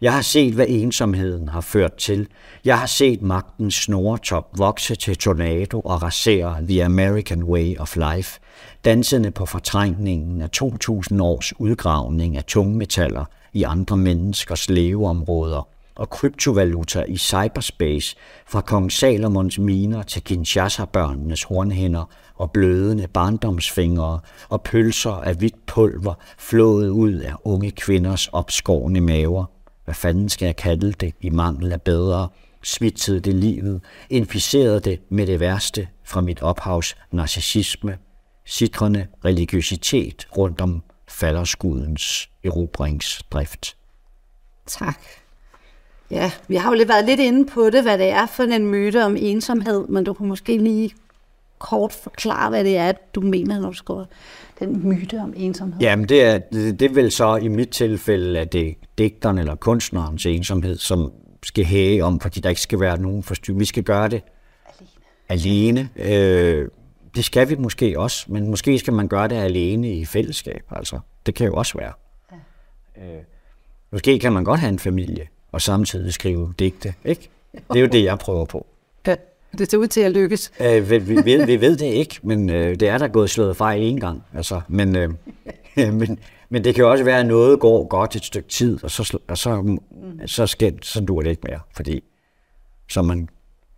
Jeg 0.03 0.13
har 0.13 0.23
set, 0.23 0.55
hvad 0.55 0.67
ensomheden 0.69 1.49
har 1.49 1.61
ført 1.61 1.95
til. 1.95 2.29
Jeg 2.65 2.79
har 2.79 2.87
set 2.87 3.23
magtens 3.23 3.75
snoretop 3.75 4.59
vokse 4.59 4.95
til 4.95 5.17
tornado 5.17 5.81
og 5.81 6.03
rasere 6.03 6.57
the 6.69 6.85
American 6.85 7.43
way 7.43 7.77
of 7.79 7.97
life, 7.97 8.41
dansende 8.85 9.31
på 9.31 9.47
fortrængningen 9.47 10.43
af 10.43 10.51
2000 10.51 11.23
års 11.23 11.61
udgravning 11.61 12.37
af 12.37 12.45
tungmetaller 12.45 13.25
i 13.53 13.63
andre 13.63 13.97
menneskers 13.97 14.71
leveområder 14.71 15.69
og 15.95 16.11
kryptovaluta 16.11 17.05
i 17.09 17.17
cyberspace 17.17 18.17
fra 18.47 18.61
kong 18.61 18.93
Salomons 18.93 19.59
miner 19.59 20.03
til 20.03 20.23
Kinshasa-børnenes 20.23 21.45
hornhænder 21.45 22.11
og 22.35 22.51
blødende 22.51 23.09
barndomsfingre 23.09 24.21
og 24.49 24.63
pølser 24.63 25.11
af 25.11 25.35
hvidt 25.35 25.67
pulver 25.67 26.15
flået 26.39 26.89
ud 26.89 27.13
af 27.13 27.35
unge 27.45 27.71
kvinders 27.71 28.29
opskårne 28.29 29.01
maver 29.01 29.62
hvad 29.85 29.95
fanden 29.95 30.29
skal 30.29 30.47
jeg 30.47 30.57
kalde 30.57 30.93
det, 30.93 31.15
i 31.21 31.31
mangel 31.31 31.73
af 31.73 31.83
bedre, 31.83 32.29
smittede 32.63 33.21
det 33.21 33.35
livet, 33.35 33.81
inficerede 34.11 34.81
det 34.81 35.01
med 35.09 35.27
det 35.27 35.41
værste 35.41 35.89
fra 36.05 36.21
mit 36.21 36.43
ophavs 36.43 36.97
narcissisme, 37.11 37.99
sitrende 38.45 39.07
religiøsitet 39.25 40.29
rundt 40.37 40.61
om 40.61 40.83
falderskudens 41.09 42.31
erobringsdrift. 42.45 43.77
Tak. 44.67 45.01
Ja, 46.11 46.31
vi 46.49 46.57
har 46.57 46.71
jo 46.71 46.75
lidt 46.75 46.89
været 46.89 47.05
lidt 47.05 47.21
inde 47.21 47.47
på 47.47 47.71
det, 47.71 47.83
hvad 47.83 47.99
det 47.99 48.09
er 48.09 48.27
for 48.27 48.43
en 48.43 48.67
myte 48.67 49.05
om 49.05 49.17
ensomhed, 49.17 49.89
men 49.89 50.05
du 50.05 50.15
kunne 50.15 50.29
måske 50.29 50.59
lige 50.59 50.91
kort 51.63 51.93
forklare, 51.93 52.51
hvad 52.51 52.65
det 52.65 52.77
er, 52.77 52.93
du 53.15 53.21
mener, 53.21 53.61
når 53.61 53.69
du 53.69 53.77
skriver 53.77 54.05
den 54.59 54.89
myte 54.89 55.19
om 55.19 55.35
ensomhed? 55.37 55.81
Jamen, 55.81 56.09
det 56.09 56.25
er, 56.25 56.39
det, 56.39 56.81
det 56.81 56.95
vil 56.95 57.11
så 57.13 57.37
i 57.37 57.49
mit 57.49 57.69
tilfælde, 57.69 58.41
at 58.41 58.53
det 58.53 58.75
digteren 58.99 59.39
eller 59.39 59.55
kunstnerens 59.55 60.27
ensomhed, 60.27 60.79
som 60.79 61.13
skal 61.43 61.65
hæge 61.65 62.05
om, 62.05 62.21
fordi 62.21 62.41
der 62.41 62.49
ikke 62.49 62.61
skal 62.61 62.81
være 62.81 62.99
nogen 62.99 63.23
forstyrrelse. 63.23 63.59
Vi 63.59 63.65
skal 63.65 63.83
gøre 63.83 64.09
det 64.09 64.23
alene. 65.29 65.89
alene. 65.99 66.15
Øh, 66.61 66.69
det 67.17 67.25
skal 67.25 67.49
vi 67.49 67.55
måske 67.55 67.99
også, 68.01 68.25
men 68.29 68.51
måske 68.51 68.79
skal 68.79 68.93
man 68.93 69.09
gøre 69.09 69.29
det 69.29 69.37
alene 69.37 69.93
i 69.93 70.05
fællesskab. 70.05 70.63
Altså, 70.71 71.01
det 71.27 71.35
kan 71.35 71.47
jo 71.47 71.55
også 71.55 71.79
være. 71.79 71.93
Ja. 72.33 73.17
Øh, 73.17 73.23
måske 73.93 74.19
kan 74.19 74.33
man 74.33 74.45
godt 74.45 74.61
have 74.61 74.69
en 74.69 74.79
familie 74.79 75.29
og 75.53 75.63
samtidig 75.63 76.13
skrive 76.13 76.55
digte, 76.59 76.95
ikke? 77.05 77.31
Det 77.53 77.77
er 77.77 77.81
jo 77.81 77.87
det, 77.87 78.05
jeg 78.05 78.19
prøver 78.19 78.45
på. 78.45 78.67
Ja. 79.07 79.17
Det 79.59 79.71
ser 79.71 79.79
ud 79.79 79.87
til 79.87 80.01
at 80.01 80.13
lykkes. 80.13 80.53
Øh, 80.61 80.91
vi, 80.91 80.99
vi, 80.99 81.17
ved, 81.17 81.47
vi 81.47 81.61
ved 81.61 81.77
det 81.77 81.87
ikke, 81.87 82.21
men 82.23 82.51
øh, 82.51 82.81
det 82.81 82.89
er 82.89 82.99
der 82.99 83.09
gået 83.09 83.31
slået 83.31 83.57
fejl 83.57 83.83
en 83.83 84.01
gang. 84.01 84.23
Altså, 84.35 84.61
men, 84.69 84.97
øh, 84.97 85.11
men, 85.93 86.19
men 86.49 86.65
det 86.65 86.75
kan 86.75 86.85
også 86.85 87.05
være, 87.05 87.21
at 87.21 87.27
noget 87.27 87.61
går 87.61 87.87
godt 87.87 88.17
et 88.17 88.25
stykke 88.25 88.49
tid, 88.49 88.85
og 88.85 88.91
så, 88.91 89.19
og 89.29 89.39
så, 89.39 89.63
mm. 89.63 89.79
så, 90.27 90.47
skal, 90.47 90.79
så 90.83 91.01
dur 91.01 91.23
det 91.23 91.31
ikke 91.31 91.43
mere, 91.49 91.61
fordi 91.77 92.03
så 92.89 93.03
man, 93.03 93.29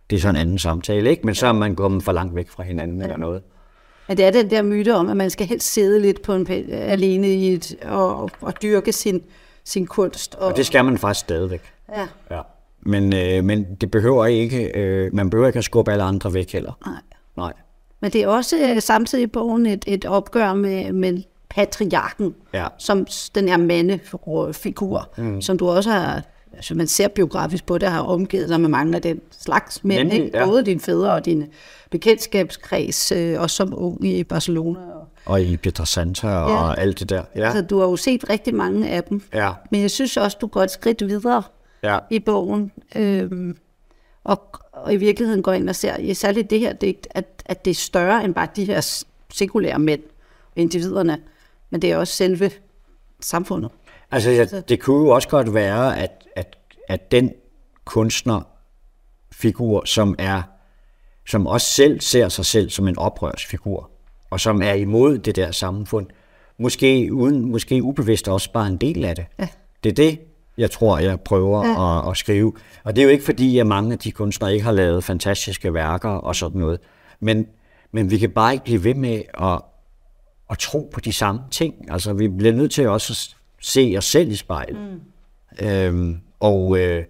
det 0.09 0.15
er 0.15 0.19
så 0.19 0.29
en 0.29 0.35
anden 0.35 0.59
samtale, 0.59 1.09
ikke? 1.09 1.25
men 1.25 1.35
så 1.35 1.47
er 1.47 1.51
man 1.51 1.75
kommet 1.75 2.03
for 2.03 2.11
langt 2.11 2.35
væk 2.35 2.49
fra 2.49 2.63
hinanden 2.63 2.97
ja. 2.97 3.03
eller 3.03 3.17
noget. 3.17 3.41
Ja, 4.09 4.13
det 4.13 4.25
er 4.25 4.31
den 4.31 4.49
der 4.49 4.61
myte 4.61 4.95
om, 4.95 5.09
at 5.09 5.17
man 5.17 5.29
skal 5.29 5.47
helst 5.47 5.73
sidde 5.73 6.01
lidt 6.01 6.21
på 6.21 6.33
en 6.33 6.47
alene 6.71 7.27
i 7.27 7.53
et, 7.53 7.75
og, 7.85 8.29
og 8.41 8.61
dyrke 8.61 8.91
sin, 8.91 9.23
sin 9.63 9.87
kunst. 9.87 10.35
Og, 10.35 10.47
og 10.47 10.57
det 10.57 10.65
skal 10.65 10.85
man 10.85 10.97
faktisk 10.97 11.19
stadigvæk. 11.19 11.61
Ja. 11.89 12.07
ja. 12.31 12.41
Men, 12.85 13.13
øh, 13.13 13.43
men 13.43 13.65
det 13.81 13.91
behøver 13.91 14.25
ikke, 14.25 14.71
øh, 14.79 15.13
man 15.13 15.29
behøver 15.29 15.47
ikke 15.47 15.59
at 15.59 15.65
skubbe 15.65 15.91
alle 15.91 16.03
andre 16.03 16.33
væk 16.33 16.51
heller. 16.51 16.71
Nej. 16.85 17.01
Nej. 17.37 17.53
Men 17.99 18.11
det 18.11 18.23
er 18.23 18.27
også 18.27 18.55
øh, 18.57 18.81
samtidig 18.81 19.31
bogen 19.31 19.65
et, 19.65 19.83
et 19.87 20.05
opgør 20.05 20.53
med, 20.53 20.93
med 20.93 21.23
patriarken, 21.49 22.35
ja. 22.53 22.67
som 22.77 23.07
den 23.35 23.47
her 23.47 23.57
mandefigur, 23.57 25.09
mm. 25.17 25.41
som 25.41 25.57
du 25.57 25.69
også 25.69 25.89
har, 25.89 26.21
altså 26.53 26.75
man 26.75 26.87
ser 26.87 27.07
biografisk 27.07 27.65
på 27.65 27.77
det, 27.77 27.89
har 27.89 28.01
omgivet 28.01 28.47
sig 28.47 28.61
med 28.61 28.69
mange 28.69 28.95
af 28.95 29.01
den 29.01 29.21
slags 29.39 29.83
mænd, 29.83 29.99
Nemlig, 29.99 30.25
ikke? 30.25 30.37
Ja. 30.37 30.45
både 30.45 30.65
dine 30.65 30.79
fædre 30.79 31.13
og 31.13 31.25
din 31.25 31.45
bekendtskabskreds, 31.91 33.11
øh, 33.11 33.41
også 33.41 33.55
som 33.55 33.73
ung 33.77 34.05
i 34.05 34.23
Barcelona. 34.23 34.79
Og, 34.79 35.07
og 35.25 35.41
i 35.41 35.57
Pietrasanta 35.57 36.27
ja. 36.27 36.43
og 36.43 36.81
alt 36.81 36.99
det 36.99 37.09
der. 37.09 37.23
Ja. 37.35 37.51
Så 37.51 37.61
du 37.61 37.79
har 37.79 37.87
jo 37.87 37.95
set 37.95 38.29
rigtig 38.29 38.55
mange 38.55 38.89
af 38.89 39.03
dem. 39.03 39.21
Ja. 39.33 39.51
Men 39.71 39.81
jeg 39.81 39.91
synes 39.91 40.17
også, 40.17 40.37
du 40.41 40.47
går 40.47 40.63
et 40.63 40.71
skridt 40.71 41.07
videre 41.07 41.43
ja. 41.85 41.99
i 42.09 42.19
bogen. 42.19 42.71
Øhm, 42.95 43.57
og, 44.23 44.41
og 44.71 44.93
i 44.93 44.95
virkeligheden 44.95 45.43
går 45.43 45.53
ind 45.53 45.69
og 45.69 45.75
ser, 45.75 46.13
særligt 46.13 46.49
det 46.49 46.59
her 46.59 46.73
digt, 46.73 47.07
at, 47.11 47.43
at 47.45 47.65
det 47.65 47.71
er 47.71 47.75
større 47.75 48.25
end 48.25 48.33
bare 48.33 48.47
de 48.55 48.65
her 48.65 49.03
sekulære 49.33 49.79
mænd, 49.79 50.01
individerne, 50.55 51.17
men 51.69 51.81
det 51.81 51.91
er 51.91 51.97
også 51.97 52.13
selve 52.13 52.51
samfundet. 53.19 53.71
Altså, 54.11 54.29
ja, 54.29 54.45
det 54.45 54.79
kunne 54.79 55.07
jo 55.07 55.09
også 55.09 55.29
godt 55.29 55.53
være, 55.53 55.99
at, 55.99 56.27
at, 56.35 56.57
at 56.87 57.11
den 57.11 57.31
kunstnerfigur, 57.85 59.85
som 59.85 60.15
er 60.19 60.41
som 61.27 61.47
også 61.47 61.67
selv 61.67 62.01
ser 62.01 62.29
sig 62.29 62.45
selv 62.45 62.69
som 62.69 62.87
en 62.87 62.97
oprørsfigur, 62.97 63.89
og 64.29 64.39
som 64.39 64.61
er 64.61 64.73
imod 64.73 65.17
det 65.17 65.35
der 65.35 65.51
samfund, 65.51 66.07
måske, 66.57 67.13
uden, 67.13 67.51
måske 67.51 67.83
ubevidst 67.83 68.27
også 68.27 68.51
bare 68.51 68.67
en 68.67 68.77
del 68.77 69.05
af 69.05 69.15
det. 69.15 69.25
Ja. 69.39 69.47
Det 69.83 69.89
er 69.89 69.93
det, 69.93 70.19
jeg 70.57 70.71
tror, 70.71 70.97
jeg 70.97 71.21
prøver 71.21 71.65
ja. 71.65 71.99
at, 71.99 72.11
at 72.11 72.17
skrive. 72.17 72.53
Og 72.83 72.95
det 72.95 73.01
er 73.01 73.05
jo 73.05 73.11
ikke 73.11 73.25
fordi, 73.25 73.59
at 73.59 73.67
mange 73.67 73.93
af 73.93 73.99
de 73.99 74.11
kunstnere 74.11 74.53
ikke 74.53 74.65
har 74.65 74.71
lavet 74.71 75.03
fantastiske 75.03 75.73
værker 75.73 76.09
og 76.09 76.35
sådan 76.35 76.61
noget. 76.61 76.79
Men, 77.19 77.47
men 77.91 78.11
vi 78.11 78.17
kan 78.17 78.29
bare 78.29 78.53
ikke 78.53 78.65
blive 78.65 78.83
ved 78.83 78.93
med 78.93 79.21
at, 79.41 79.61
at 80.49 80.57
tro 80.57 80.89
på 80.93 80.99
de 80.99 81.13
samme 81.13 81.41
ting. 81.51 81.91
Altså, 81.91 82.13
vi 82.13 82.27
bliver 82.27 82.53
nødt 82.53 82.71
til 82.71 82.87
også 82.87 83.13
at 83.13 83.37
se 83.65 83.95
os 83.97 84.05
selv 84.05 84.31
i 84.31 84.35
spejlet. 84.35 85.01
Mm. 85.59 85.67
Øhm, 85.67 86.19
og 86.39 86.79
øh, 86.79 87.03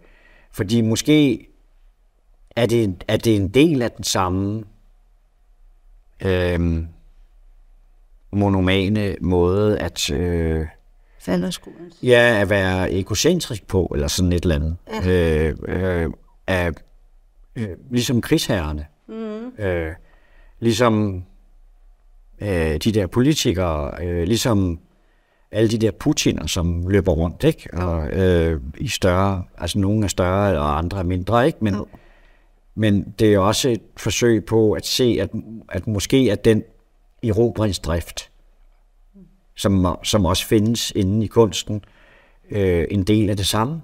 fordi 0.52 0.82
måske 0.82 1.48
er 2.56 2.66
det, 2.66 3.04
er 3.08 3.18
det 3.18 3.36
en 3.36 3.48
del 3.48 3.82
af 3.82 3.92
den 3.92 4.04
samme 4.04 4.64
øhm, 6.26 6.88
monomane 8.32 9.16
måde 9.22 9.80
at... 9.80 10.10
Øh, 10.10 10.66
Falder 11.26 11.50
skolen. 11.50 11.92
Ja, 12.04 12.38
at 12.42 12.50
være 12.50 12.92
egocentrisk 12.92 13.68
på, 13.68 13.92
eller 13.94 14.08
sådan 14.08 14.34
et 14.34 14.44
eller 14.44 14.56
andet. 14.56 14.78
Ja. 15.06 15.48
Øh, 15.48 15.56
øh, 15.68 16.10
af, 16.48 16.72
øh, 17.56 17.70
ligesom 17.92 18.22
krigsherrerne. 18.22 18.86
Mm. 19.08 19.64
Øh, 19.66 19.92
ligesom 20.60 21.24
øh, 22.42 22.78
de 22.78 22.92
der 22.92 23.08
politikere, 23.08 24.04
øh, 24.04 24.24
ligesom 24.24 24.80
alle 25.52 25.70
de 25.70 25.78
der 25.78 25.92
Putiner, 25.92 26.48
som 26.48 26.88
løber 26.88 27.12
rundt, 27.12 27.44
ikke? 27.44 27.70
Og, 27.74 28.10
øh, 28.10 28.62
i 28.78 28.88
større, 28.88 29.44
altså 29.58 29.80
nogle 29.80 30.04
er 30.04 30.08
større, 30.08 30.60
og 30.60 30.78
andre 30.78 31.00
er 31.00 31.04
mindre, 31.04 31.48
ikke? 31.48 31.58
Men, 31.62 31.74
Jo. 31.74 31.88
men 32.76 33.14
det 33.20 33.34
er 33.34 33.40
også 33.40 33.70
et 33.70 33.82
forsøg 33.98 34.46
på 34.46 34.72
at 34.72 34.86
se, 34.86 35.18
at, 35.22 35.30
at 35.70 35.88
måske 35.88 36.30
er 36.30 36.36
den 36.36 36.64
erobringsdrift, 37.24 38.32
som, 39.58 39.98
som 40.04 40.26
også 40.26 40.46
findes 40.46 40.92
inde 40.96 41.24
i 41.26 41.28
kunsten, 41.28 41.84
øh, 42.52 42.88
en 42.92 43.04
del 43.04 43.30
af 43.30 43.38
det 43.38 43.46
samme. 43.48 43.82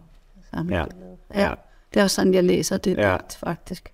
Samme 0.53 0.77
Ja. 0.77 0.85
billede. 0.85 1.15
ja. 1.35 1.51
Det 1.93 1.99
er 1.99 2.03
også 2.03 2.15
sådan, 2.15 2.33
jeg 2.33 2.43
læser 2.43 2.77
det 2.77 2.97
Ja. 2.97 3.09
ja. 3.11 3.17
faktisk. 3.43 3.93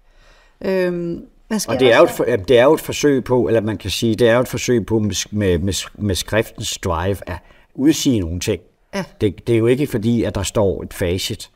Øhm, 0.61 1.25
hvad 1.47 1.59
skal 1.59 1.73
Og 1.73 1.79
det 1.79 1.93
er, 1.93 1.97
jo 1.97 2.03
et, 2.03 2.09
for- 2.09 2.23
det 2.23 2.57
er 2.59 2.63
jo 2.63 2.73
et 2.73 2.79
forsøg 2.81 3.23
på, 3.23 3.47
eller 3.47 3.61
man 3.61 3.77
kan 3.77 3.89
sige, 3.89 4.15
det 4.15 4.29
er 4.29 4.33
jo 4.35 4.41
et 4.41 4.47
forsøg 4.47 4.85
på 4.85 4.99
med, 4.99 5.25
med, 5.31 5.59
med, 5.97 6.15
skriftens 6.15 6.77
drive 6.77 7.17
at 7.29 7.37
udsige 7.75 8.19
nogle 8.19 8.39
ting. 8.39 8.61
Ja. 8.95 9.03
Det, 9.21 9.47
det 9.47 9.53
er 9.55 9.59
jo 9.59 9.67
ikke 9.67 9.87
fordi, 9.87 10.23
at 10.23 10.35
der 10.35 10.43
står 10.43 10.83
et 10.83 10.93
facit. 10.93 11.49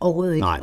Overhovedet 0.00 0.34
ikke. 0.34 0.46
Nej, 0.46 0.60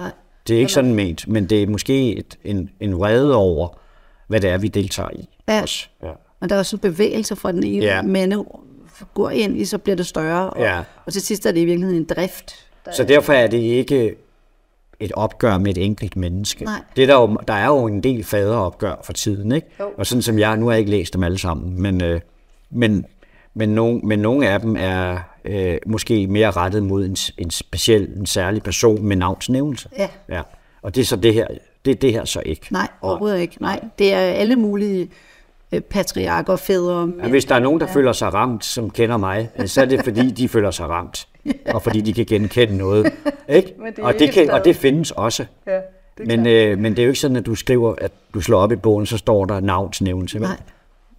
det 0.47 0.55
er 0.55 0.59
ikke 0.59 0.71
sådan 0.71 0.95
ment, 0.95 1.27
men 1.27 1.45
det 1.45 1.63
er 1.63 1.67
måske 1.67 2.15
et, 2.17 2.37
en, 2.43 2.69
en 2.79 2.97
vrede 2.97 3.35
over, 3.35 3.79
hvad 4.27 4.39
det 4.41 4.49
er, 4.49 4.57
vi 4.57 4.67
deltager 4.67 5.09
i. 5.15 5.29
Ja. 5.47 5.61
Også. 5.61 5.87
Ja. 6.03 6.11
Og 6.39 6.49
der 6.49 6.55
er 6.55 6.59
også 6.59 6.75
en 6.75 6.79
bevægelse 6.79 7.35
fra 7.35 7.51
den 7.51 7.63
ene 7.63 7.85
Ja. 7.85 7.95
ja. 7.95 8.01
mande 8.01 8.45
går 9.13 9.29
ind 9.29 9.57
i, 9.57 9.65
så 9.65 9.77
bliver 9.77 9.95
det 9.95 10.05
større. 10.05 10.49
Og, 10.49 10.61
Ja. 10.61 10.79
og 11.05 11.13
til 11.13 11.21
sidst 11.21 11.45
er 11.45 11.51
det 11.51 11.59
i 11.61 11.65
virkeligheden 11.65 12.01
en 12.01 12.07
drift. 12.15 12.67
Der, 12.85 12.91
Så 12.93 13.03
derfor 13.03 13.33
er 13.33 13.47
det 13.47 13.57
ikke 13.57 14.15
et 14.99 15.11
opgør 15.11 15.57
med 15.57 15.77
et 15.77 15.85
enkelt 15.85 16.15
menneske. 16.15 16.65
Nej. 16.65 16.79
Det 16.95 17.03
er 17.03 17.07
der, 17.07 17.15
jo, 17.15 17.37
der 17.47 17.53
er 17.53 17.65
jo 17.67 17.85
en 17.87 18.03
del 18.03 18.23
faderopgør 18.23 18.95
for 19.03 19.13
tiden, 19.13 19.51
ikke? 19.51 19.67
Jo. 19.79 19.89
Og 19.97 20.05
sådan 20.05 20.21
som 20.21 20.39
jeg, 20.39 20.57
nu 20.57 20.65
har 20.65 20.71
jeg 20.73 20.79
ikke 20.79 20.91
læst 20.91 21.13
dem 21.13 21.23
alle 21.23 21.37
sammen, 21.37 21.81
men, 21.81 22.03
øh, 22.03 22.21
men, 22.69 23.05
men, 23.53 23.69
nogen, 23.69 24.01
men 24.07 24.19
nogle 24.19 24.47
af 24.49 24.59
dem 24.59 24.75
er 24.79 25.17
øh, 25.45 25.77
måske 25.85 26.27
mere 26.27 26.51
rettet 26.51 26.83
mod 26.83 27.05
en, 27.05 27.15
en 27.37 27.51
speciel, 27.51 28.09
en 28.17 28.25
særlig 28.25 28.63
person 28.63 29.03
med 29.05 29.15
navnsnævnelse. 29.15 29.89
Ja. 29.97 30.07
ja. 30.29 30.41
Og 30.81 30.95
det 30.95 31.01
er 31.01 31.05
så 31.05 31.15
det 31.15 31.33
her, 31.33 31.47
det 31.85 31.91
er 31.91 31.95
det 31.95 32.11
her 32.11 32.25
så 32.25 32.41
ikke. 32.45 32.67
Nej, 32.71 32.87
overhovedet 33.01 33.39
ikke. 33.39 33.57
Nej, 33.61 33.79
det 33.99 34.13
er 34.13 34.17
alle 34.19 34.55
mulige 34.55 35.09
øh, 35.71 35.81
patriarker, 35.81 36.55
fædre. 36.55 37.11
Ja, 37.23 37.27
hvis 37.29 37.45
der 37.45 37.55
er 37.55 37.59
nogen, 37.59 37.79
der 37.79 37.87
ja. 37.87 37.93
føler 37.93 38.11
sig 38.13 38.33
ramt, 38.33 38.65
som 38.65 38.89
kender 38.89 39.17
mig, 39.17 39.49
øh, 39.59 39.67
så 39.67 39.81
er 39.81 39.85
det 39.85 40.03
fordi, 40.03 40.31
de 40.31 40.49
føler 40.49 40.71
sig 40.71 40.89
ramt. 40.89 41.27
Og 41.73 41.81
fordi 41.81 42.01
de 42.01 42.13
kan 42.13 42.25
genkende 42.25 42.77
noget. 42.77 43.13
Ikke? 43.49 43.73
Men 43.79 43.93
det 43.93 44.03
og, 44.03 44.13
det 44.13 44.21
ikke 44.21 44.33
kan, 44.33 44.49
og 44.51 44.65
det 44.65 44.75
findes 44.75 45.11
også. 45.11 45.45
Ja, 45.67 45.79
det 46.17 46.27
Men, 46.27 46.47
øh, 46.47 46.77
men 46.79 46.91
det 46.91 46.99
er 46.99 47.03
jo 47.03 47.09
ikke 47.09 47.19
sådan, 47.19 47.37
at 47.37 47.45
du 47.45 47.55
skriver, 47.55 47.95
at 47.97 48.11
du 48.33 48.41
slår 48.41 48.59
op 48.59 48.71
i 48.71 48.75
bogen, 48.75 49.05
så 49.05 49.17
står 49.17 49.45
der 49.45 49.59
navnsnævnelse. 49.59 50.39
Nej, 50.39 50.57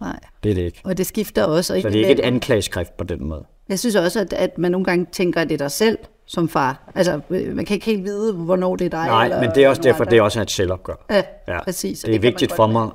nej. 0.01 0.19
Det 0.43 0.51
er 0.51 0.55
det 0.55 0.61
ikke. 0.61 0.81
Og 0.83 0.97
det 0.97 1.05
skifter 1.05 1.43
også. 1.43 1.81
Så 1.81 1.89
det 1.89 1.95
er 2.01 2.07
ikke 2.09 2.21
et 2.21 2.25
anklageskrift 2.27 2.97
på 2.97 3.03
den 3.03 3.25
måde. 3.25 3.43
Jeg 3.69 3.79
synes 3.79 3.95
også, 3.95 4.19
at, 4.19 4.33
at 4.33 4.57
man 4.57 4.71
nogle 4.71 4.85
gange 4.85 5.05
tænker, 5.11 5.41
at 5.41 5.47
det 5.49 5.53
er 5.53 5.57
dig 5.57 5.71
selv 5.71 5.97
som 6.25 6.49
far. 6.49 6.91
Altså, 6.95 7.19
øh, 7.29 7.55
man 7.55 7.65
kan 7.65 7.73
ikke 7.73 7.85
helt 7.85 8.03
vide, 8.03 8.33
hvornår 8.33 8.75
det 8.75 8.85
er 8.85 8.89
dig. 8.89 9.05
Nej, 9.07 9.23
eller 9.23 9.41
men 9.41 9.49
det 9.55 9.63
er 9.63 9.69
også 9.69 9.81
derfor, 9.81 10.01
andre. 10.03 10.11
det 10.11 10.17
er 10.17 10.21
også 10.21 10.41
et 10.41 10.51
selvopgør. 10.51 11.05
Ja, 11.09 11.21
Ja. 11.47 11.63
præcis. 11.63 12.03
og 12.03 12.07
Det 12.07 12.15
er 12.15 12.19
man 12.19 12.23
vigtigt 12.23 12.51
for 12.55 12.67
mig, 12.67 12.89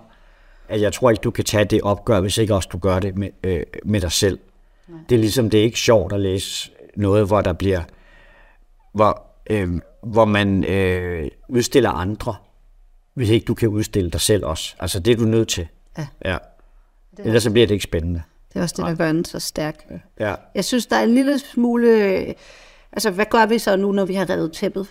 at 0.69 0.81
jeg 0.81 0.93
tror 0.93 1.11
ikke, 1.11 1.21
du 1.21 1.31
kan 1.31 1.45
tage 1.45 1.65
det 1.65 1.83
opgør, 1.83 2.21
hvis 2.21 2.39
ikke 2.39 2.55
også 2.55 2.69
du 2.73 2.79
gør 2.79 2.99
det 2.99 3.17
med, 3.17 3.29
øh, 3.45 3.63
med 3.85 4.01
dig 4.01 4.13
selv. 4.13 4.39
Det 5.09 5.15
er 5.15 5.21
ligesom, 5.21 5.51
det 5.51 5.61
er 5.61 5.65
ikke 5.65 5.79
sjovt 5.79 6.13
at 6.13 6.21
læse 6.21 6.71
noget, 6.97 7.27
hvor 7.27 7.41
der 7.41 7.53
bliver, 7.53 7.83
hvor, 8.93 9.23
øh, 9.51 9.81
hvor 10.03 10.25
man 10.25 10.65
øh, 10.65 11.31
udstiller 11.49 11.91
andre, 11.91 12.35
hvis 13.15 13.31
ikke 13.31 13.45
du 13.45 13.55
kan 13.55 13.69
udstille 13.69 14.11
dig 14.11 14.21
selv 14.21 14.45
også. 14.45 14.75
Altså, 14.81 15.01
det 15.01 15.13
er 15.13 15.17
du 15.17 15.25
nødt 15.25 15.49
til. 15.49 15.69
Ja. 15.99 16.07
ja. 16.25 16.37
Ellers 17.19 17.43
så 17.43 17.51
bliver 17.51 17.67
det 17.67 17.75
ikke 17.75 17.85
spændende. 17.85 18.23
Det 18.53 18.59
er 18.59 18.63
også 18.63 18.75
det, 18.79 18.85
der 18.85 18.95
gør 18.95 19.13
den 19.13 19.25
så 19.25 19.39
stærk. 19.39 19.85
Ja. 20.21 20.35
Jeg 20.55 20.65
synes, 20.65 20.87
der 20.87 20.97
er 20.97 21.03
en 21.03 21.15
lille 21.15 21.39
smule... 21.39 21.89
øh, 21.89 22.35
Altså, 22.93 23.11
hvad 23.11 23.25
gør 23.31 23.47
vi 23.47 23.59
så 23.59 23.77
nu, 23.77 23.93
når 23.93 24.05
vi 24.05 24.15
har 24.15 24.31
revet 24.31 24.53
tæppet 24.53 24.87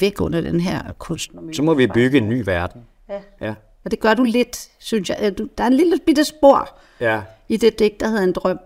væk 0.00 0.20
under 0.20 0.40
den 0.40 0.60
her 0.60 0.92
kunst? 0.98 1.30
Så 1.52 1.62
må 1.62 1.74
vi 1.74 1.86
bygge 1.86 2.18
en 2.18 2.28
ny 2.28 2.42
verden. 2.46 2.82
Ja. 3.08 3.20
Ja. 3.40 3.54
Og 3.88 3.92
det 3.92 4.00
gør 4.00 4.14
du 4.14 4.22
lidt, 4.24 4.68
synes 4.78 5.08
jeg. 5.10 5.38
Du- 5.38 5.48
Der 5.58 5.64
er 5.64 5.68
en 5.68 5.72
lille 5.74 5.98
bitte 6.06 6.24
spor 6.24 6.78
Ja, 7.00 7.20
i 7.48 7.56
det 7.56 7.78
digt, 7.78 8.00
der 8.00 8.08
hedder 8.08 8.22
En 8.24 8.32
drøm. 8.32 8.58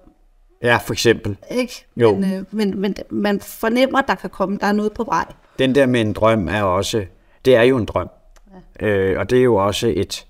ja 0.63 0.77
for 0.77 0.93
eksempel. 0.93 1.37
Ikke? 1.51 1.87
Jo. 1.97 2.15
Men, 2.15 2.35
øh, 2.35 2.45
men, 2.51 2.81
men 2.81 2.95
man 3.11 3.41
fornemmer, 3.41 3.99
at 3.99 4.05
der 4.09 4.15
kan 4.15 4.31
komme, 4.31 4.59
der 4.61 4.67
er 4.67 4.73
noget 4.73 4.93
på 4.93 5.05
vej. 5.05 5.25
Den 5.59 5.75
der 5.75 5.87
med 5.87 6.01
en 6.01 6.13
drøm 6.13 6.49
er 6.49 6.63
også, 6.63 7.05
det 7.45 7.57
er 7.57 7.63
jo 7.63 7.77
en 7.77 7.85
drøm. 7.85 8.09
Ja. 8.81 8.87
Øh, 8.87 9.19
og 9.19 9.31
det 9.31 9.39
er 9.39 9.43
jo 9.43 9.55
også 9.57 9.93
et, 9.97 10.27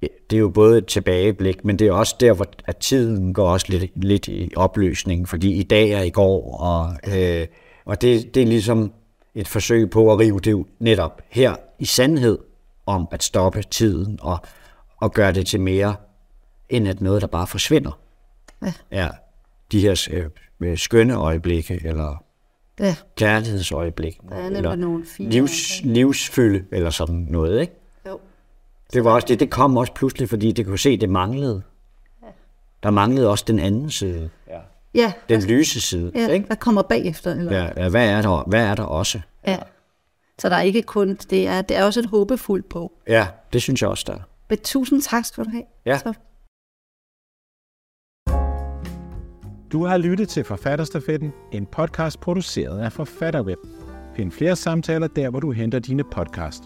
det 0.00 0.36
er 0.36 0.40
jo 0.40 0.48
både 0.48 0.78
et 0.78 0.86
tilbageblik, 0.86 1.64
men 1.64 1.78
det 1.78 1.86
er 1.86 1.92
også 1.92 2.16
der, 2.20 2.32
hvor 2.32 2.46
at 2.64 2.76
tiden 2.76 3.34
går 3.34 3.48
også 3.48 3.66
lidt, 3.68 4.04
lidt 4.04 4.28
i 4.28 4.52
opløsning, 4.56 5.28
fordi 5.28 5.52
i 5.52 5.62
dag 5.62 5.90
er 5.90 6.02
i 6.02 6.10
går, 6.10 6.56
og, 6.60 6.92
øh, 7.16 7.46
og 7.84 8.02
det, 8.02 8.34
det 8.34 8.42
er 8.42 8.46
ligesom 8.46 8.92
et 9.34 9.48
forsøg 9.48 9.90
på 9.90 10.12
at 10.12 10.18
rive 10.18 10.40
det 10.40 10.64
netop 10.78 11.22
her 11.28 11.54
i 11.78 11.84
sandhed 11.84 12.38
om 12.86 13.08
at 13.10 13.22
stoppe 13.22 13.62
tiden 13.62 14.18
og, 14.22 14.38
og 14.96 15.12
gøre 15.12 15.32
det 15.32 15.46
til 15.46 15.60
mere, 15.60 15.96
end 16.68 16.88
at 16.88 17.00
noget, 17.00 17.22
der 17.22 17.28
bare 17.28 17.46
forsvinder. 17.46 17.98
Ja. 18.62 18.72
ja 18.90 19.08
de 19.72 19.80
her 19.80 20.08
øh, 20.60 20.78
skønne 20.78 21.14
øjeblikke, 21.14 21.80
eller 21.84 22.22
Ja, 22.80 22.96
kærlighedsøjeblik. 23.16 24.18
Der 24.28 24.36
er 24.36 24.46
eller 24.46 24.74
nogle 24.74 25.06
fine 25.06 25.30
livs, 25.30 25.80
livsfylde, 25.84 26.64
eller 26.72 26.90
sådan 26.90 27.26
noget, 27.30 27.60
ikke? 27.60 27.72
jo. 28.06 28.20
Det, 28.92 29.04
var 29.04 29.10
også, 29.10 29.26
det, 29.26 29.40
det 29.40 29.50
kom 29.50 29.76
også 29.76 29.92
pludselig, 29.92 30.28
fordi 30.28 30.52
det 30.52 30.66
kunne 30.66 30.78
se, 30.78 30.96
det 30.96 31.08
manglede. 31.08 31.62
Der 32.82 32.90
manglede 32.90 33.30
også 33.30 33.44
den 33.46 33.58
anden 33.58 33.90
side. 33.90 34.30
Ja. 34.48 34.58
Ja, 34.94 35.12
Den 35.28 35.42
lyse 35.42 35.80
side. 35.80 36.12
ja 36.14 36.28
Ikke? 36.28 36.46
hvad 36.46 36.56
kommer 36.56 36.82
bagefter? 36.82 37.30
Eller? 37.30 37.56
Ja, 37.56 37.82
ja, 37.82 37.88
hvad, 37.88 38.08
er 38.08 38.22
der, 38.22 38.44
hvad 38.46 38.64
er 38.66 38.74
der 38.74 38.82
også? 38.84 39.20
ja. 39.46 39.58
Så 40.38 40.48
der 40.48 40.56
er 40.56 40.62
ikke 40.62 40.82
kun, 40.82 41.14
det 41.30 41.48
er, 41.48 41.62
det 41.62 41.76
er 41.76 41.84
også 41.84 42.00
et 42.00 42.06
håbefuldt 42.06 42.68
bog. 42.68 42.92
Ja, 43.08 43.28
det 43.52 43.62
synes 43.62 43.82
jeg 43.82 43.90
også, 43.90 44.04
der 44.06 44.14
er. 44.14 44.22
Men 44.50 44.58
tusind 44.58 45.02
tak 45.02 45.24
skal 45.24 45.44
du 45.44 45.50
have. 45.50 45.64
Ja. 45.86 45.98
Så. 45.98 46.12
Du 49.72 49.84
har 49.84 49.96
lyttet 49.96 50.28
til 50.28 50.44
Forfatterstafetten, 50.44 51.32
en 51.52 51.66
podcast 51.66 52.20
produceret 52.20 52.80
af 52.80 52.92
Forfatterweb. 52.92 53.58
Find 54.16 54.32
flere 54.32 54.56
samtaler 54.56 55.06
der, 55.06 55.30
hvor 55.30 55.40
du 55.40 55.50
henter 55.52 55.78
dine 55.78 56.04
podcast. 56.04 56.62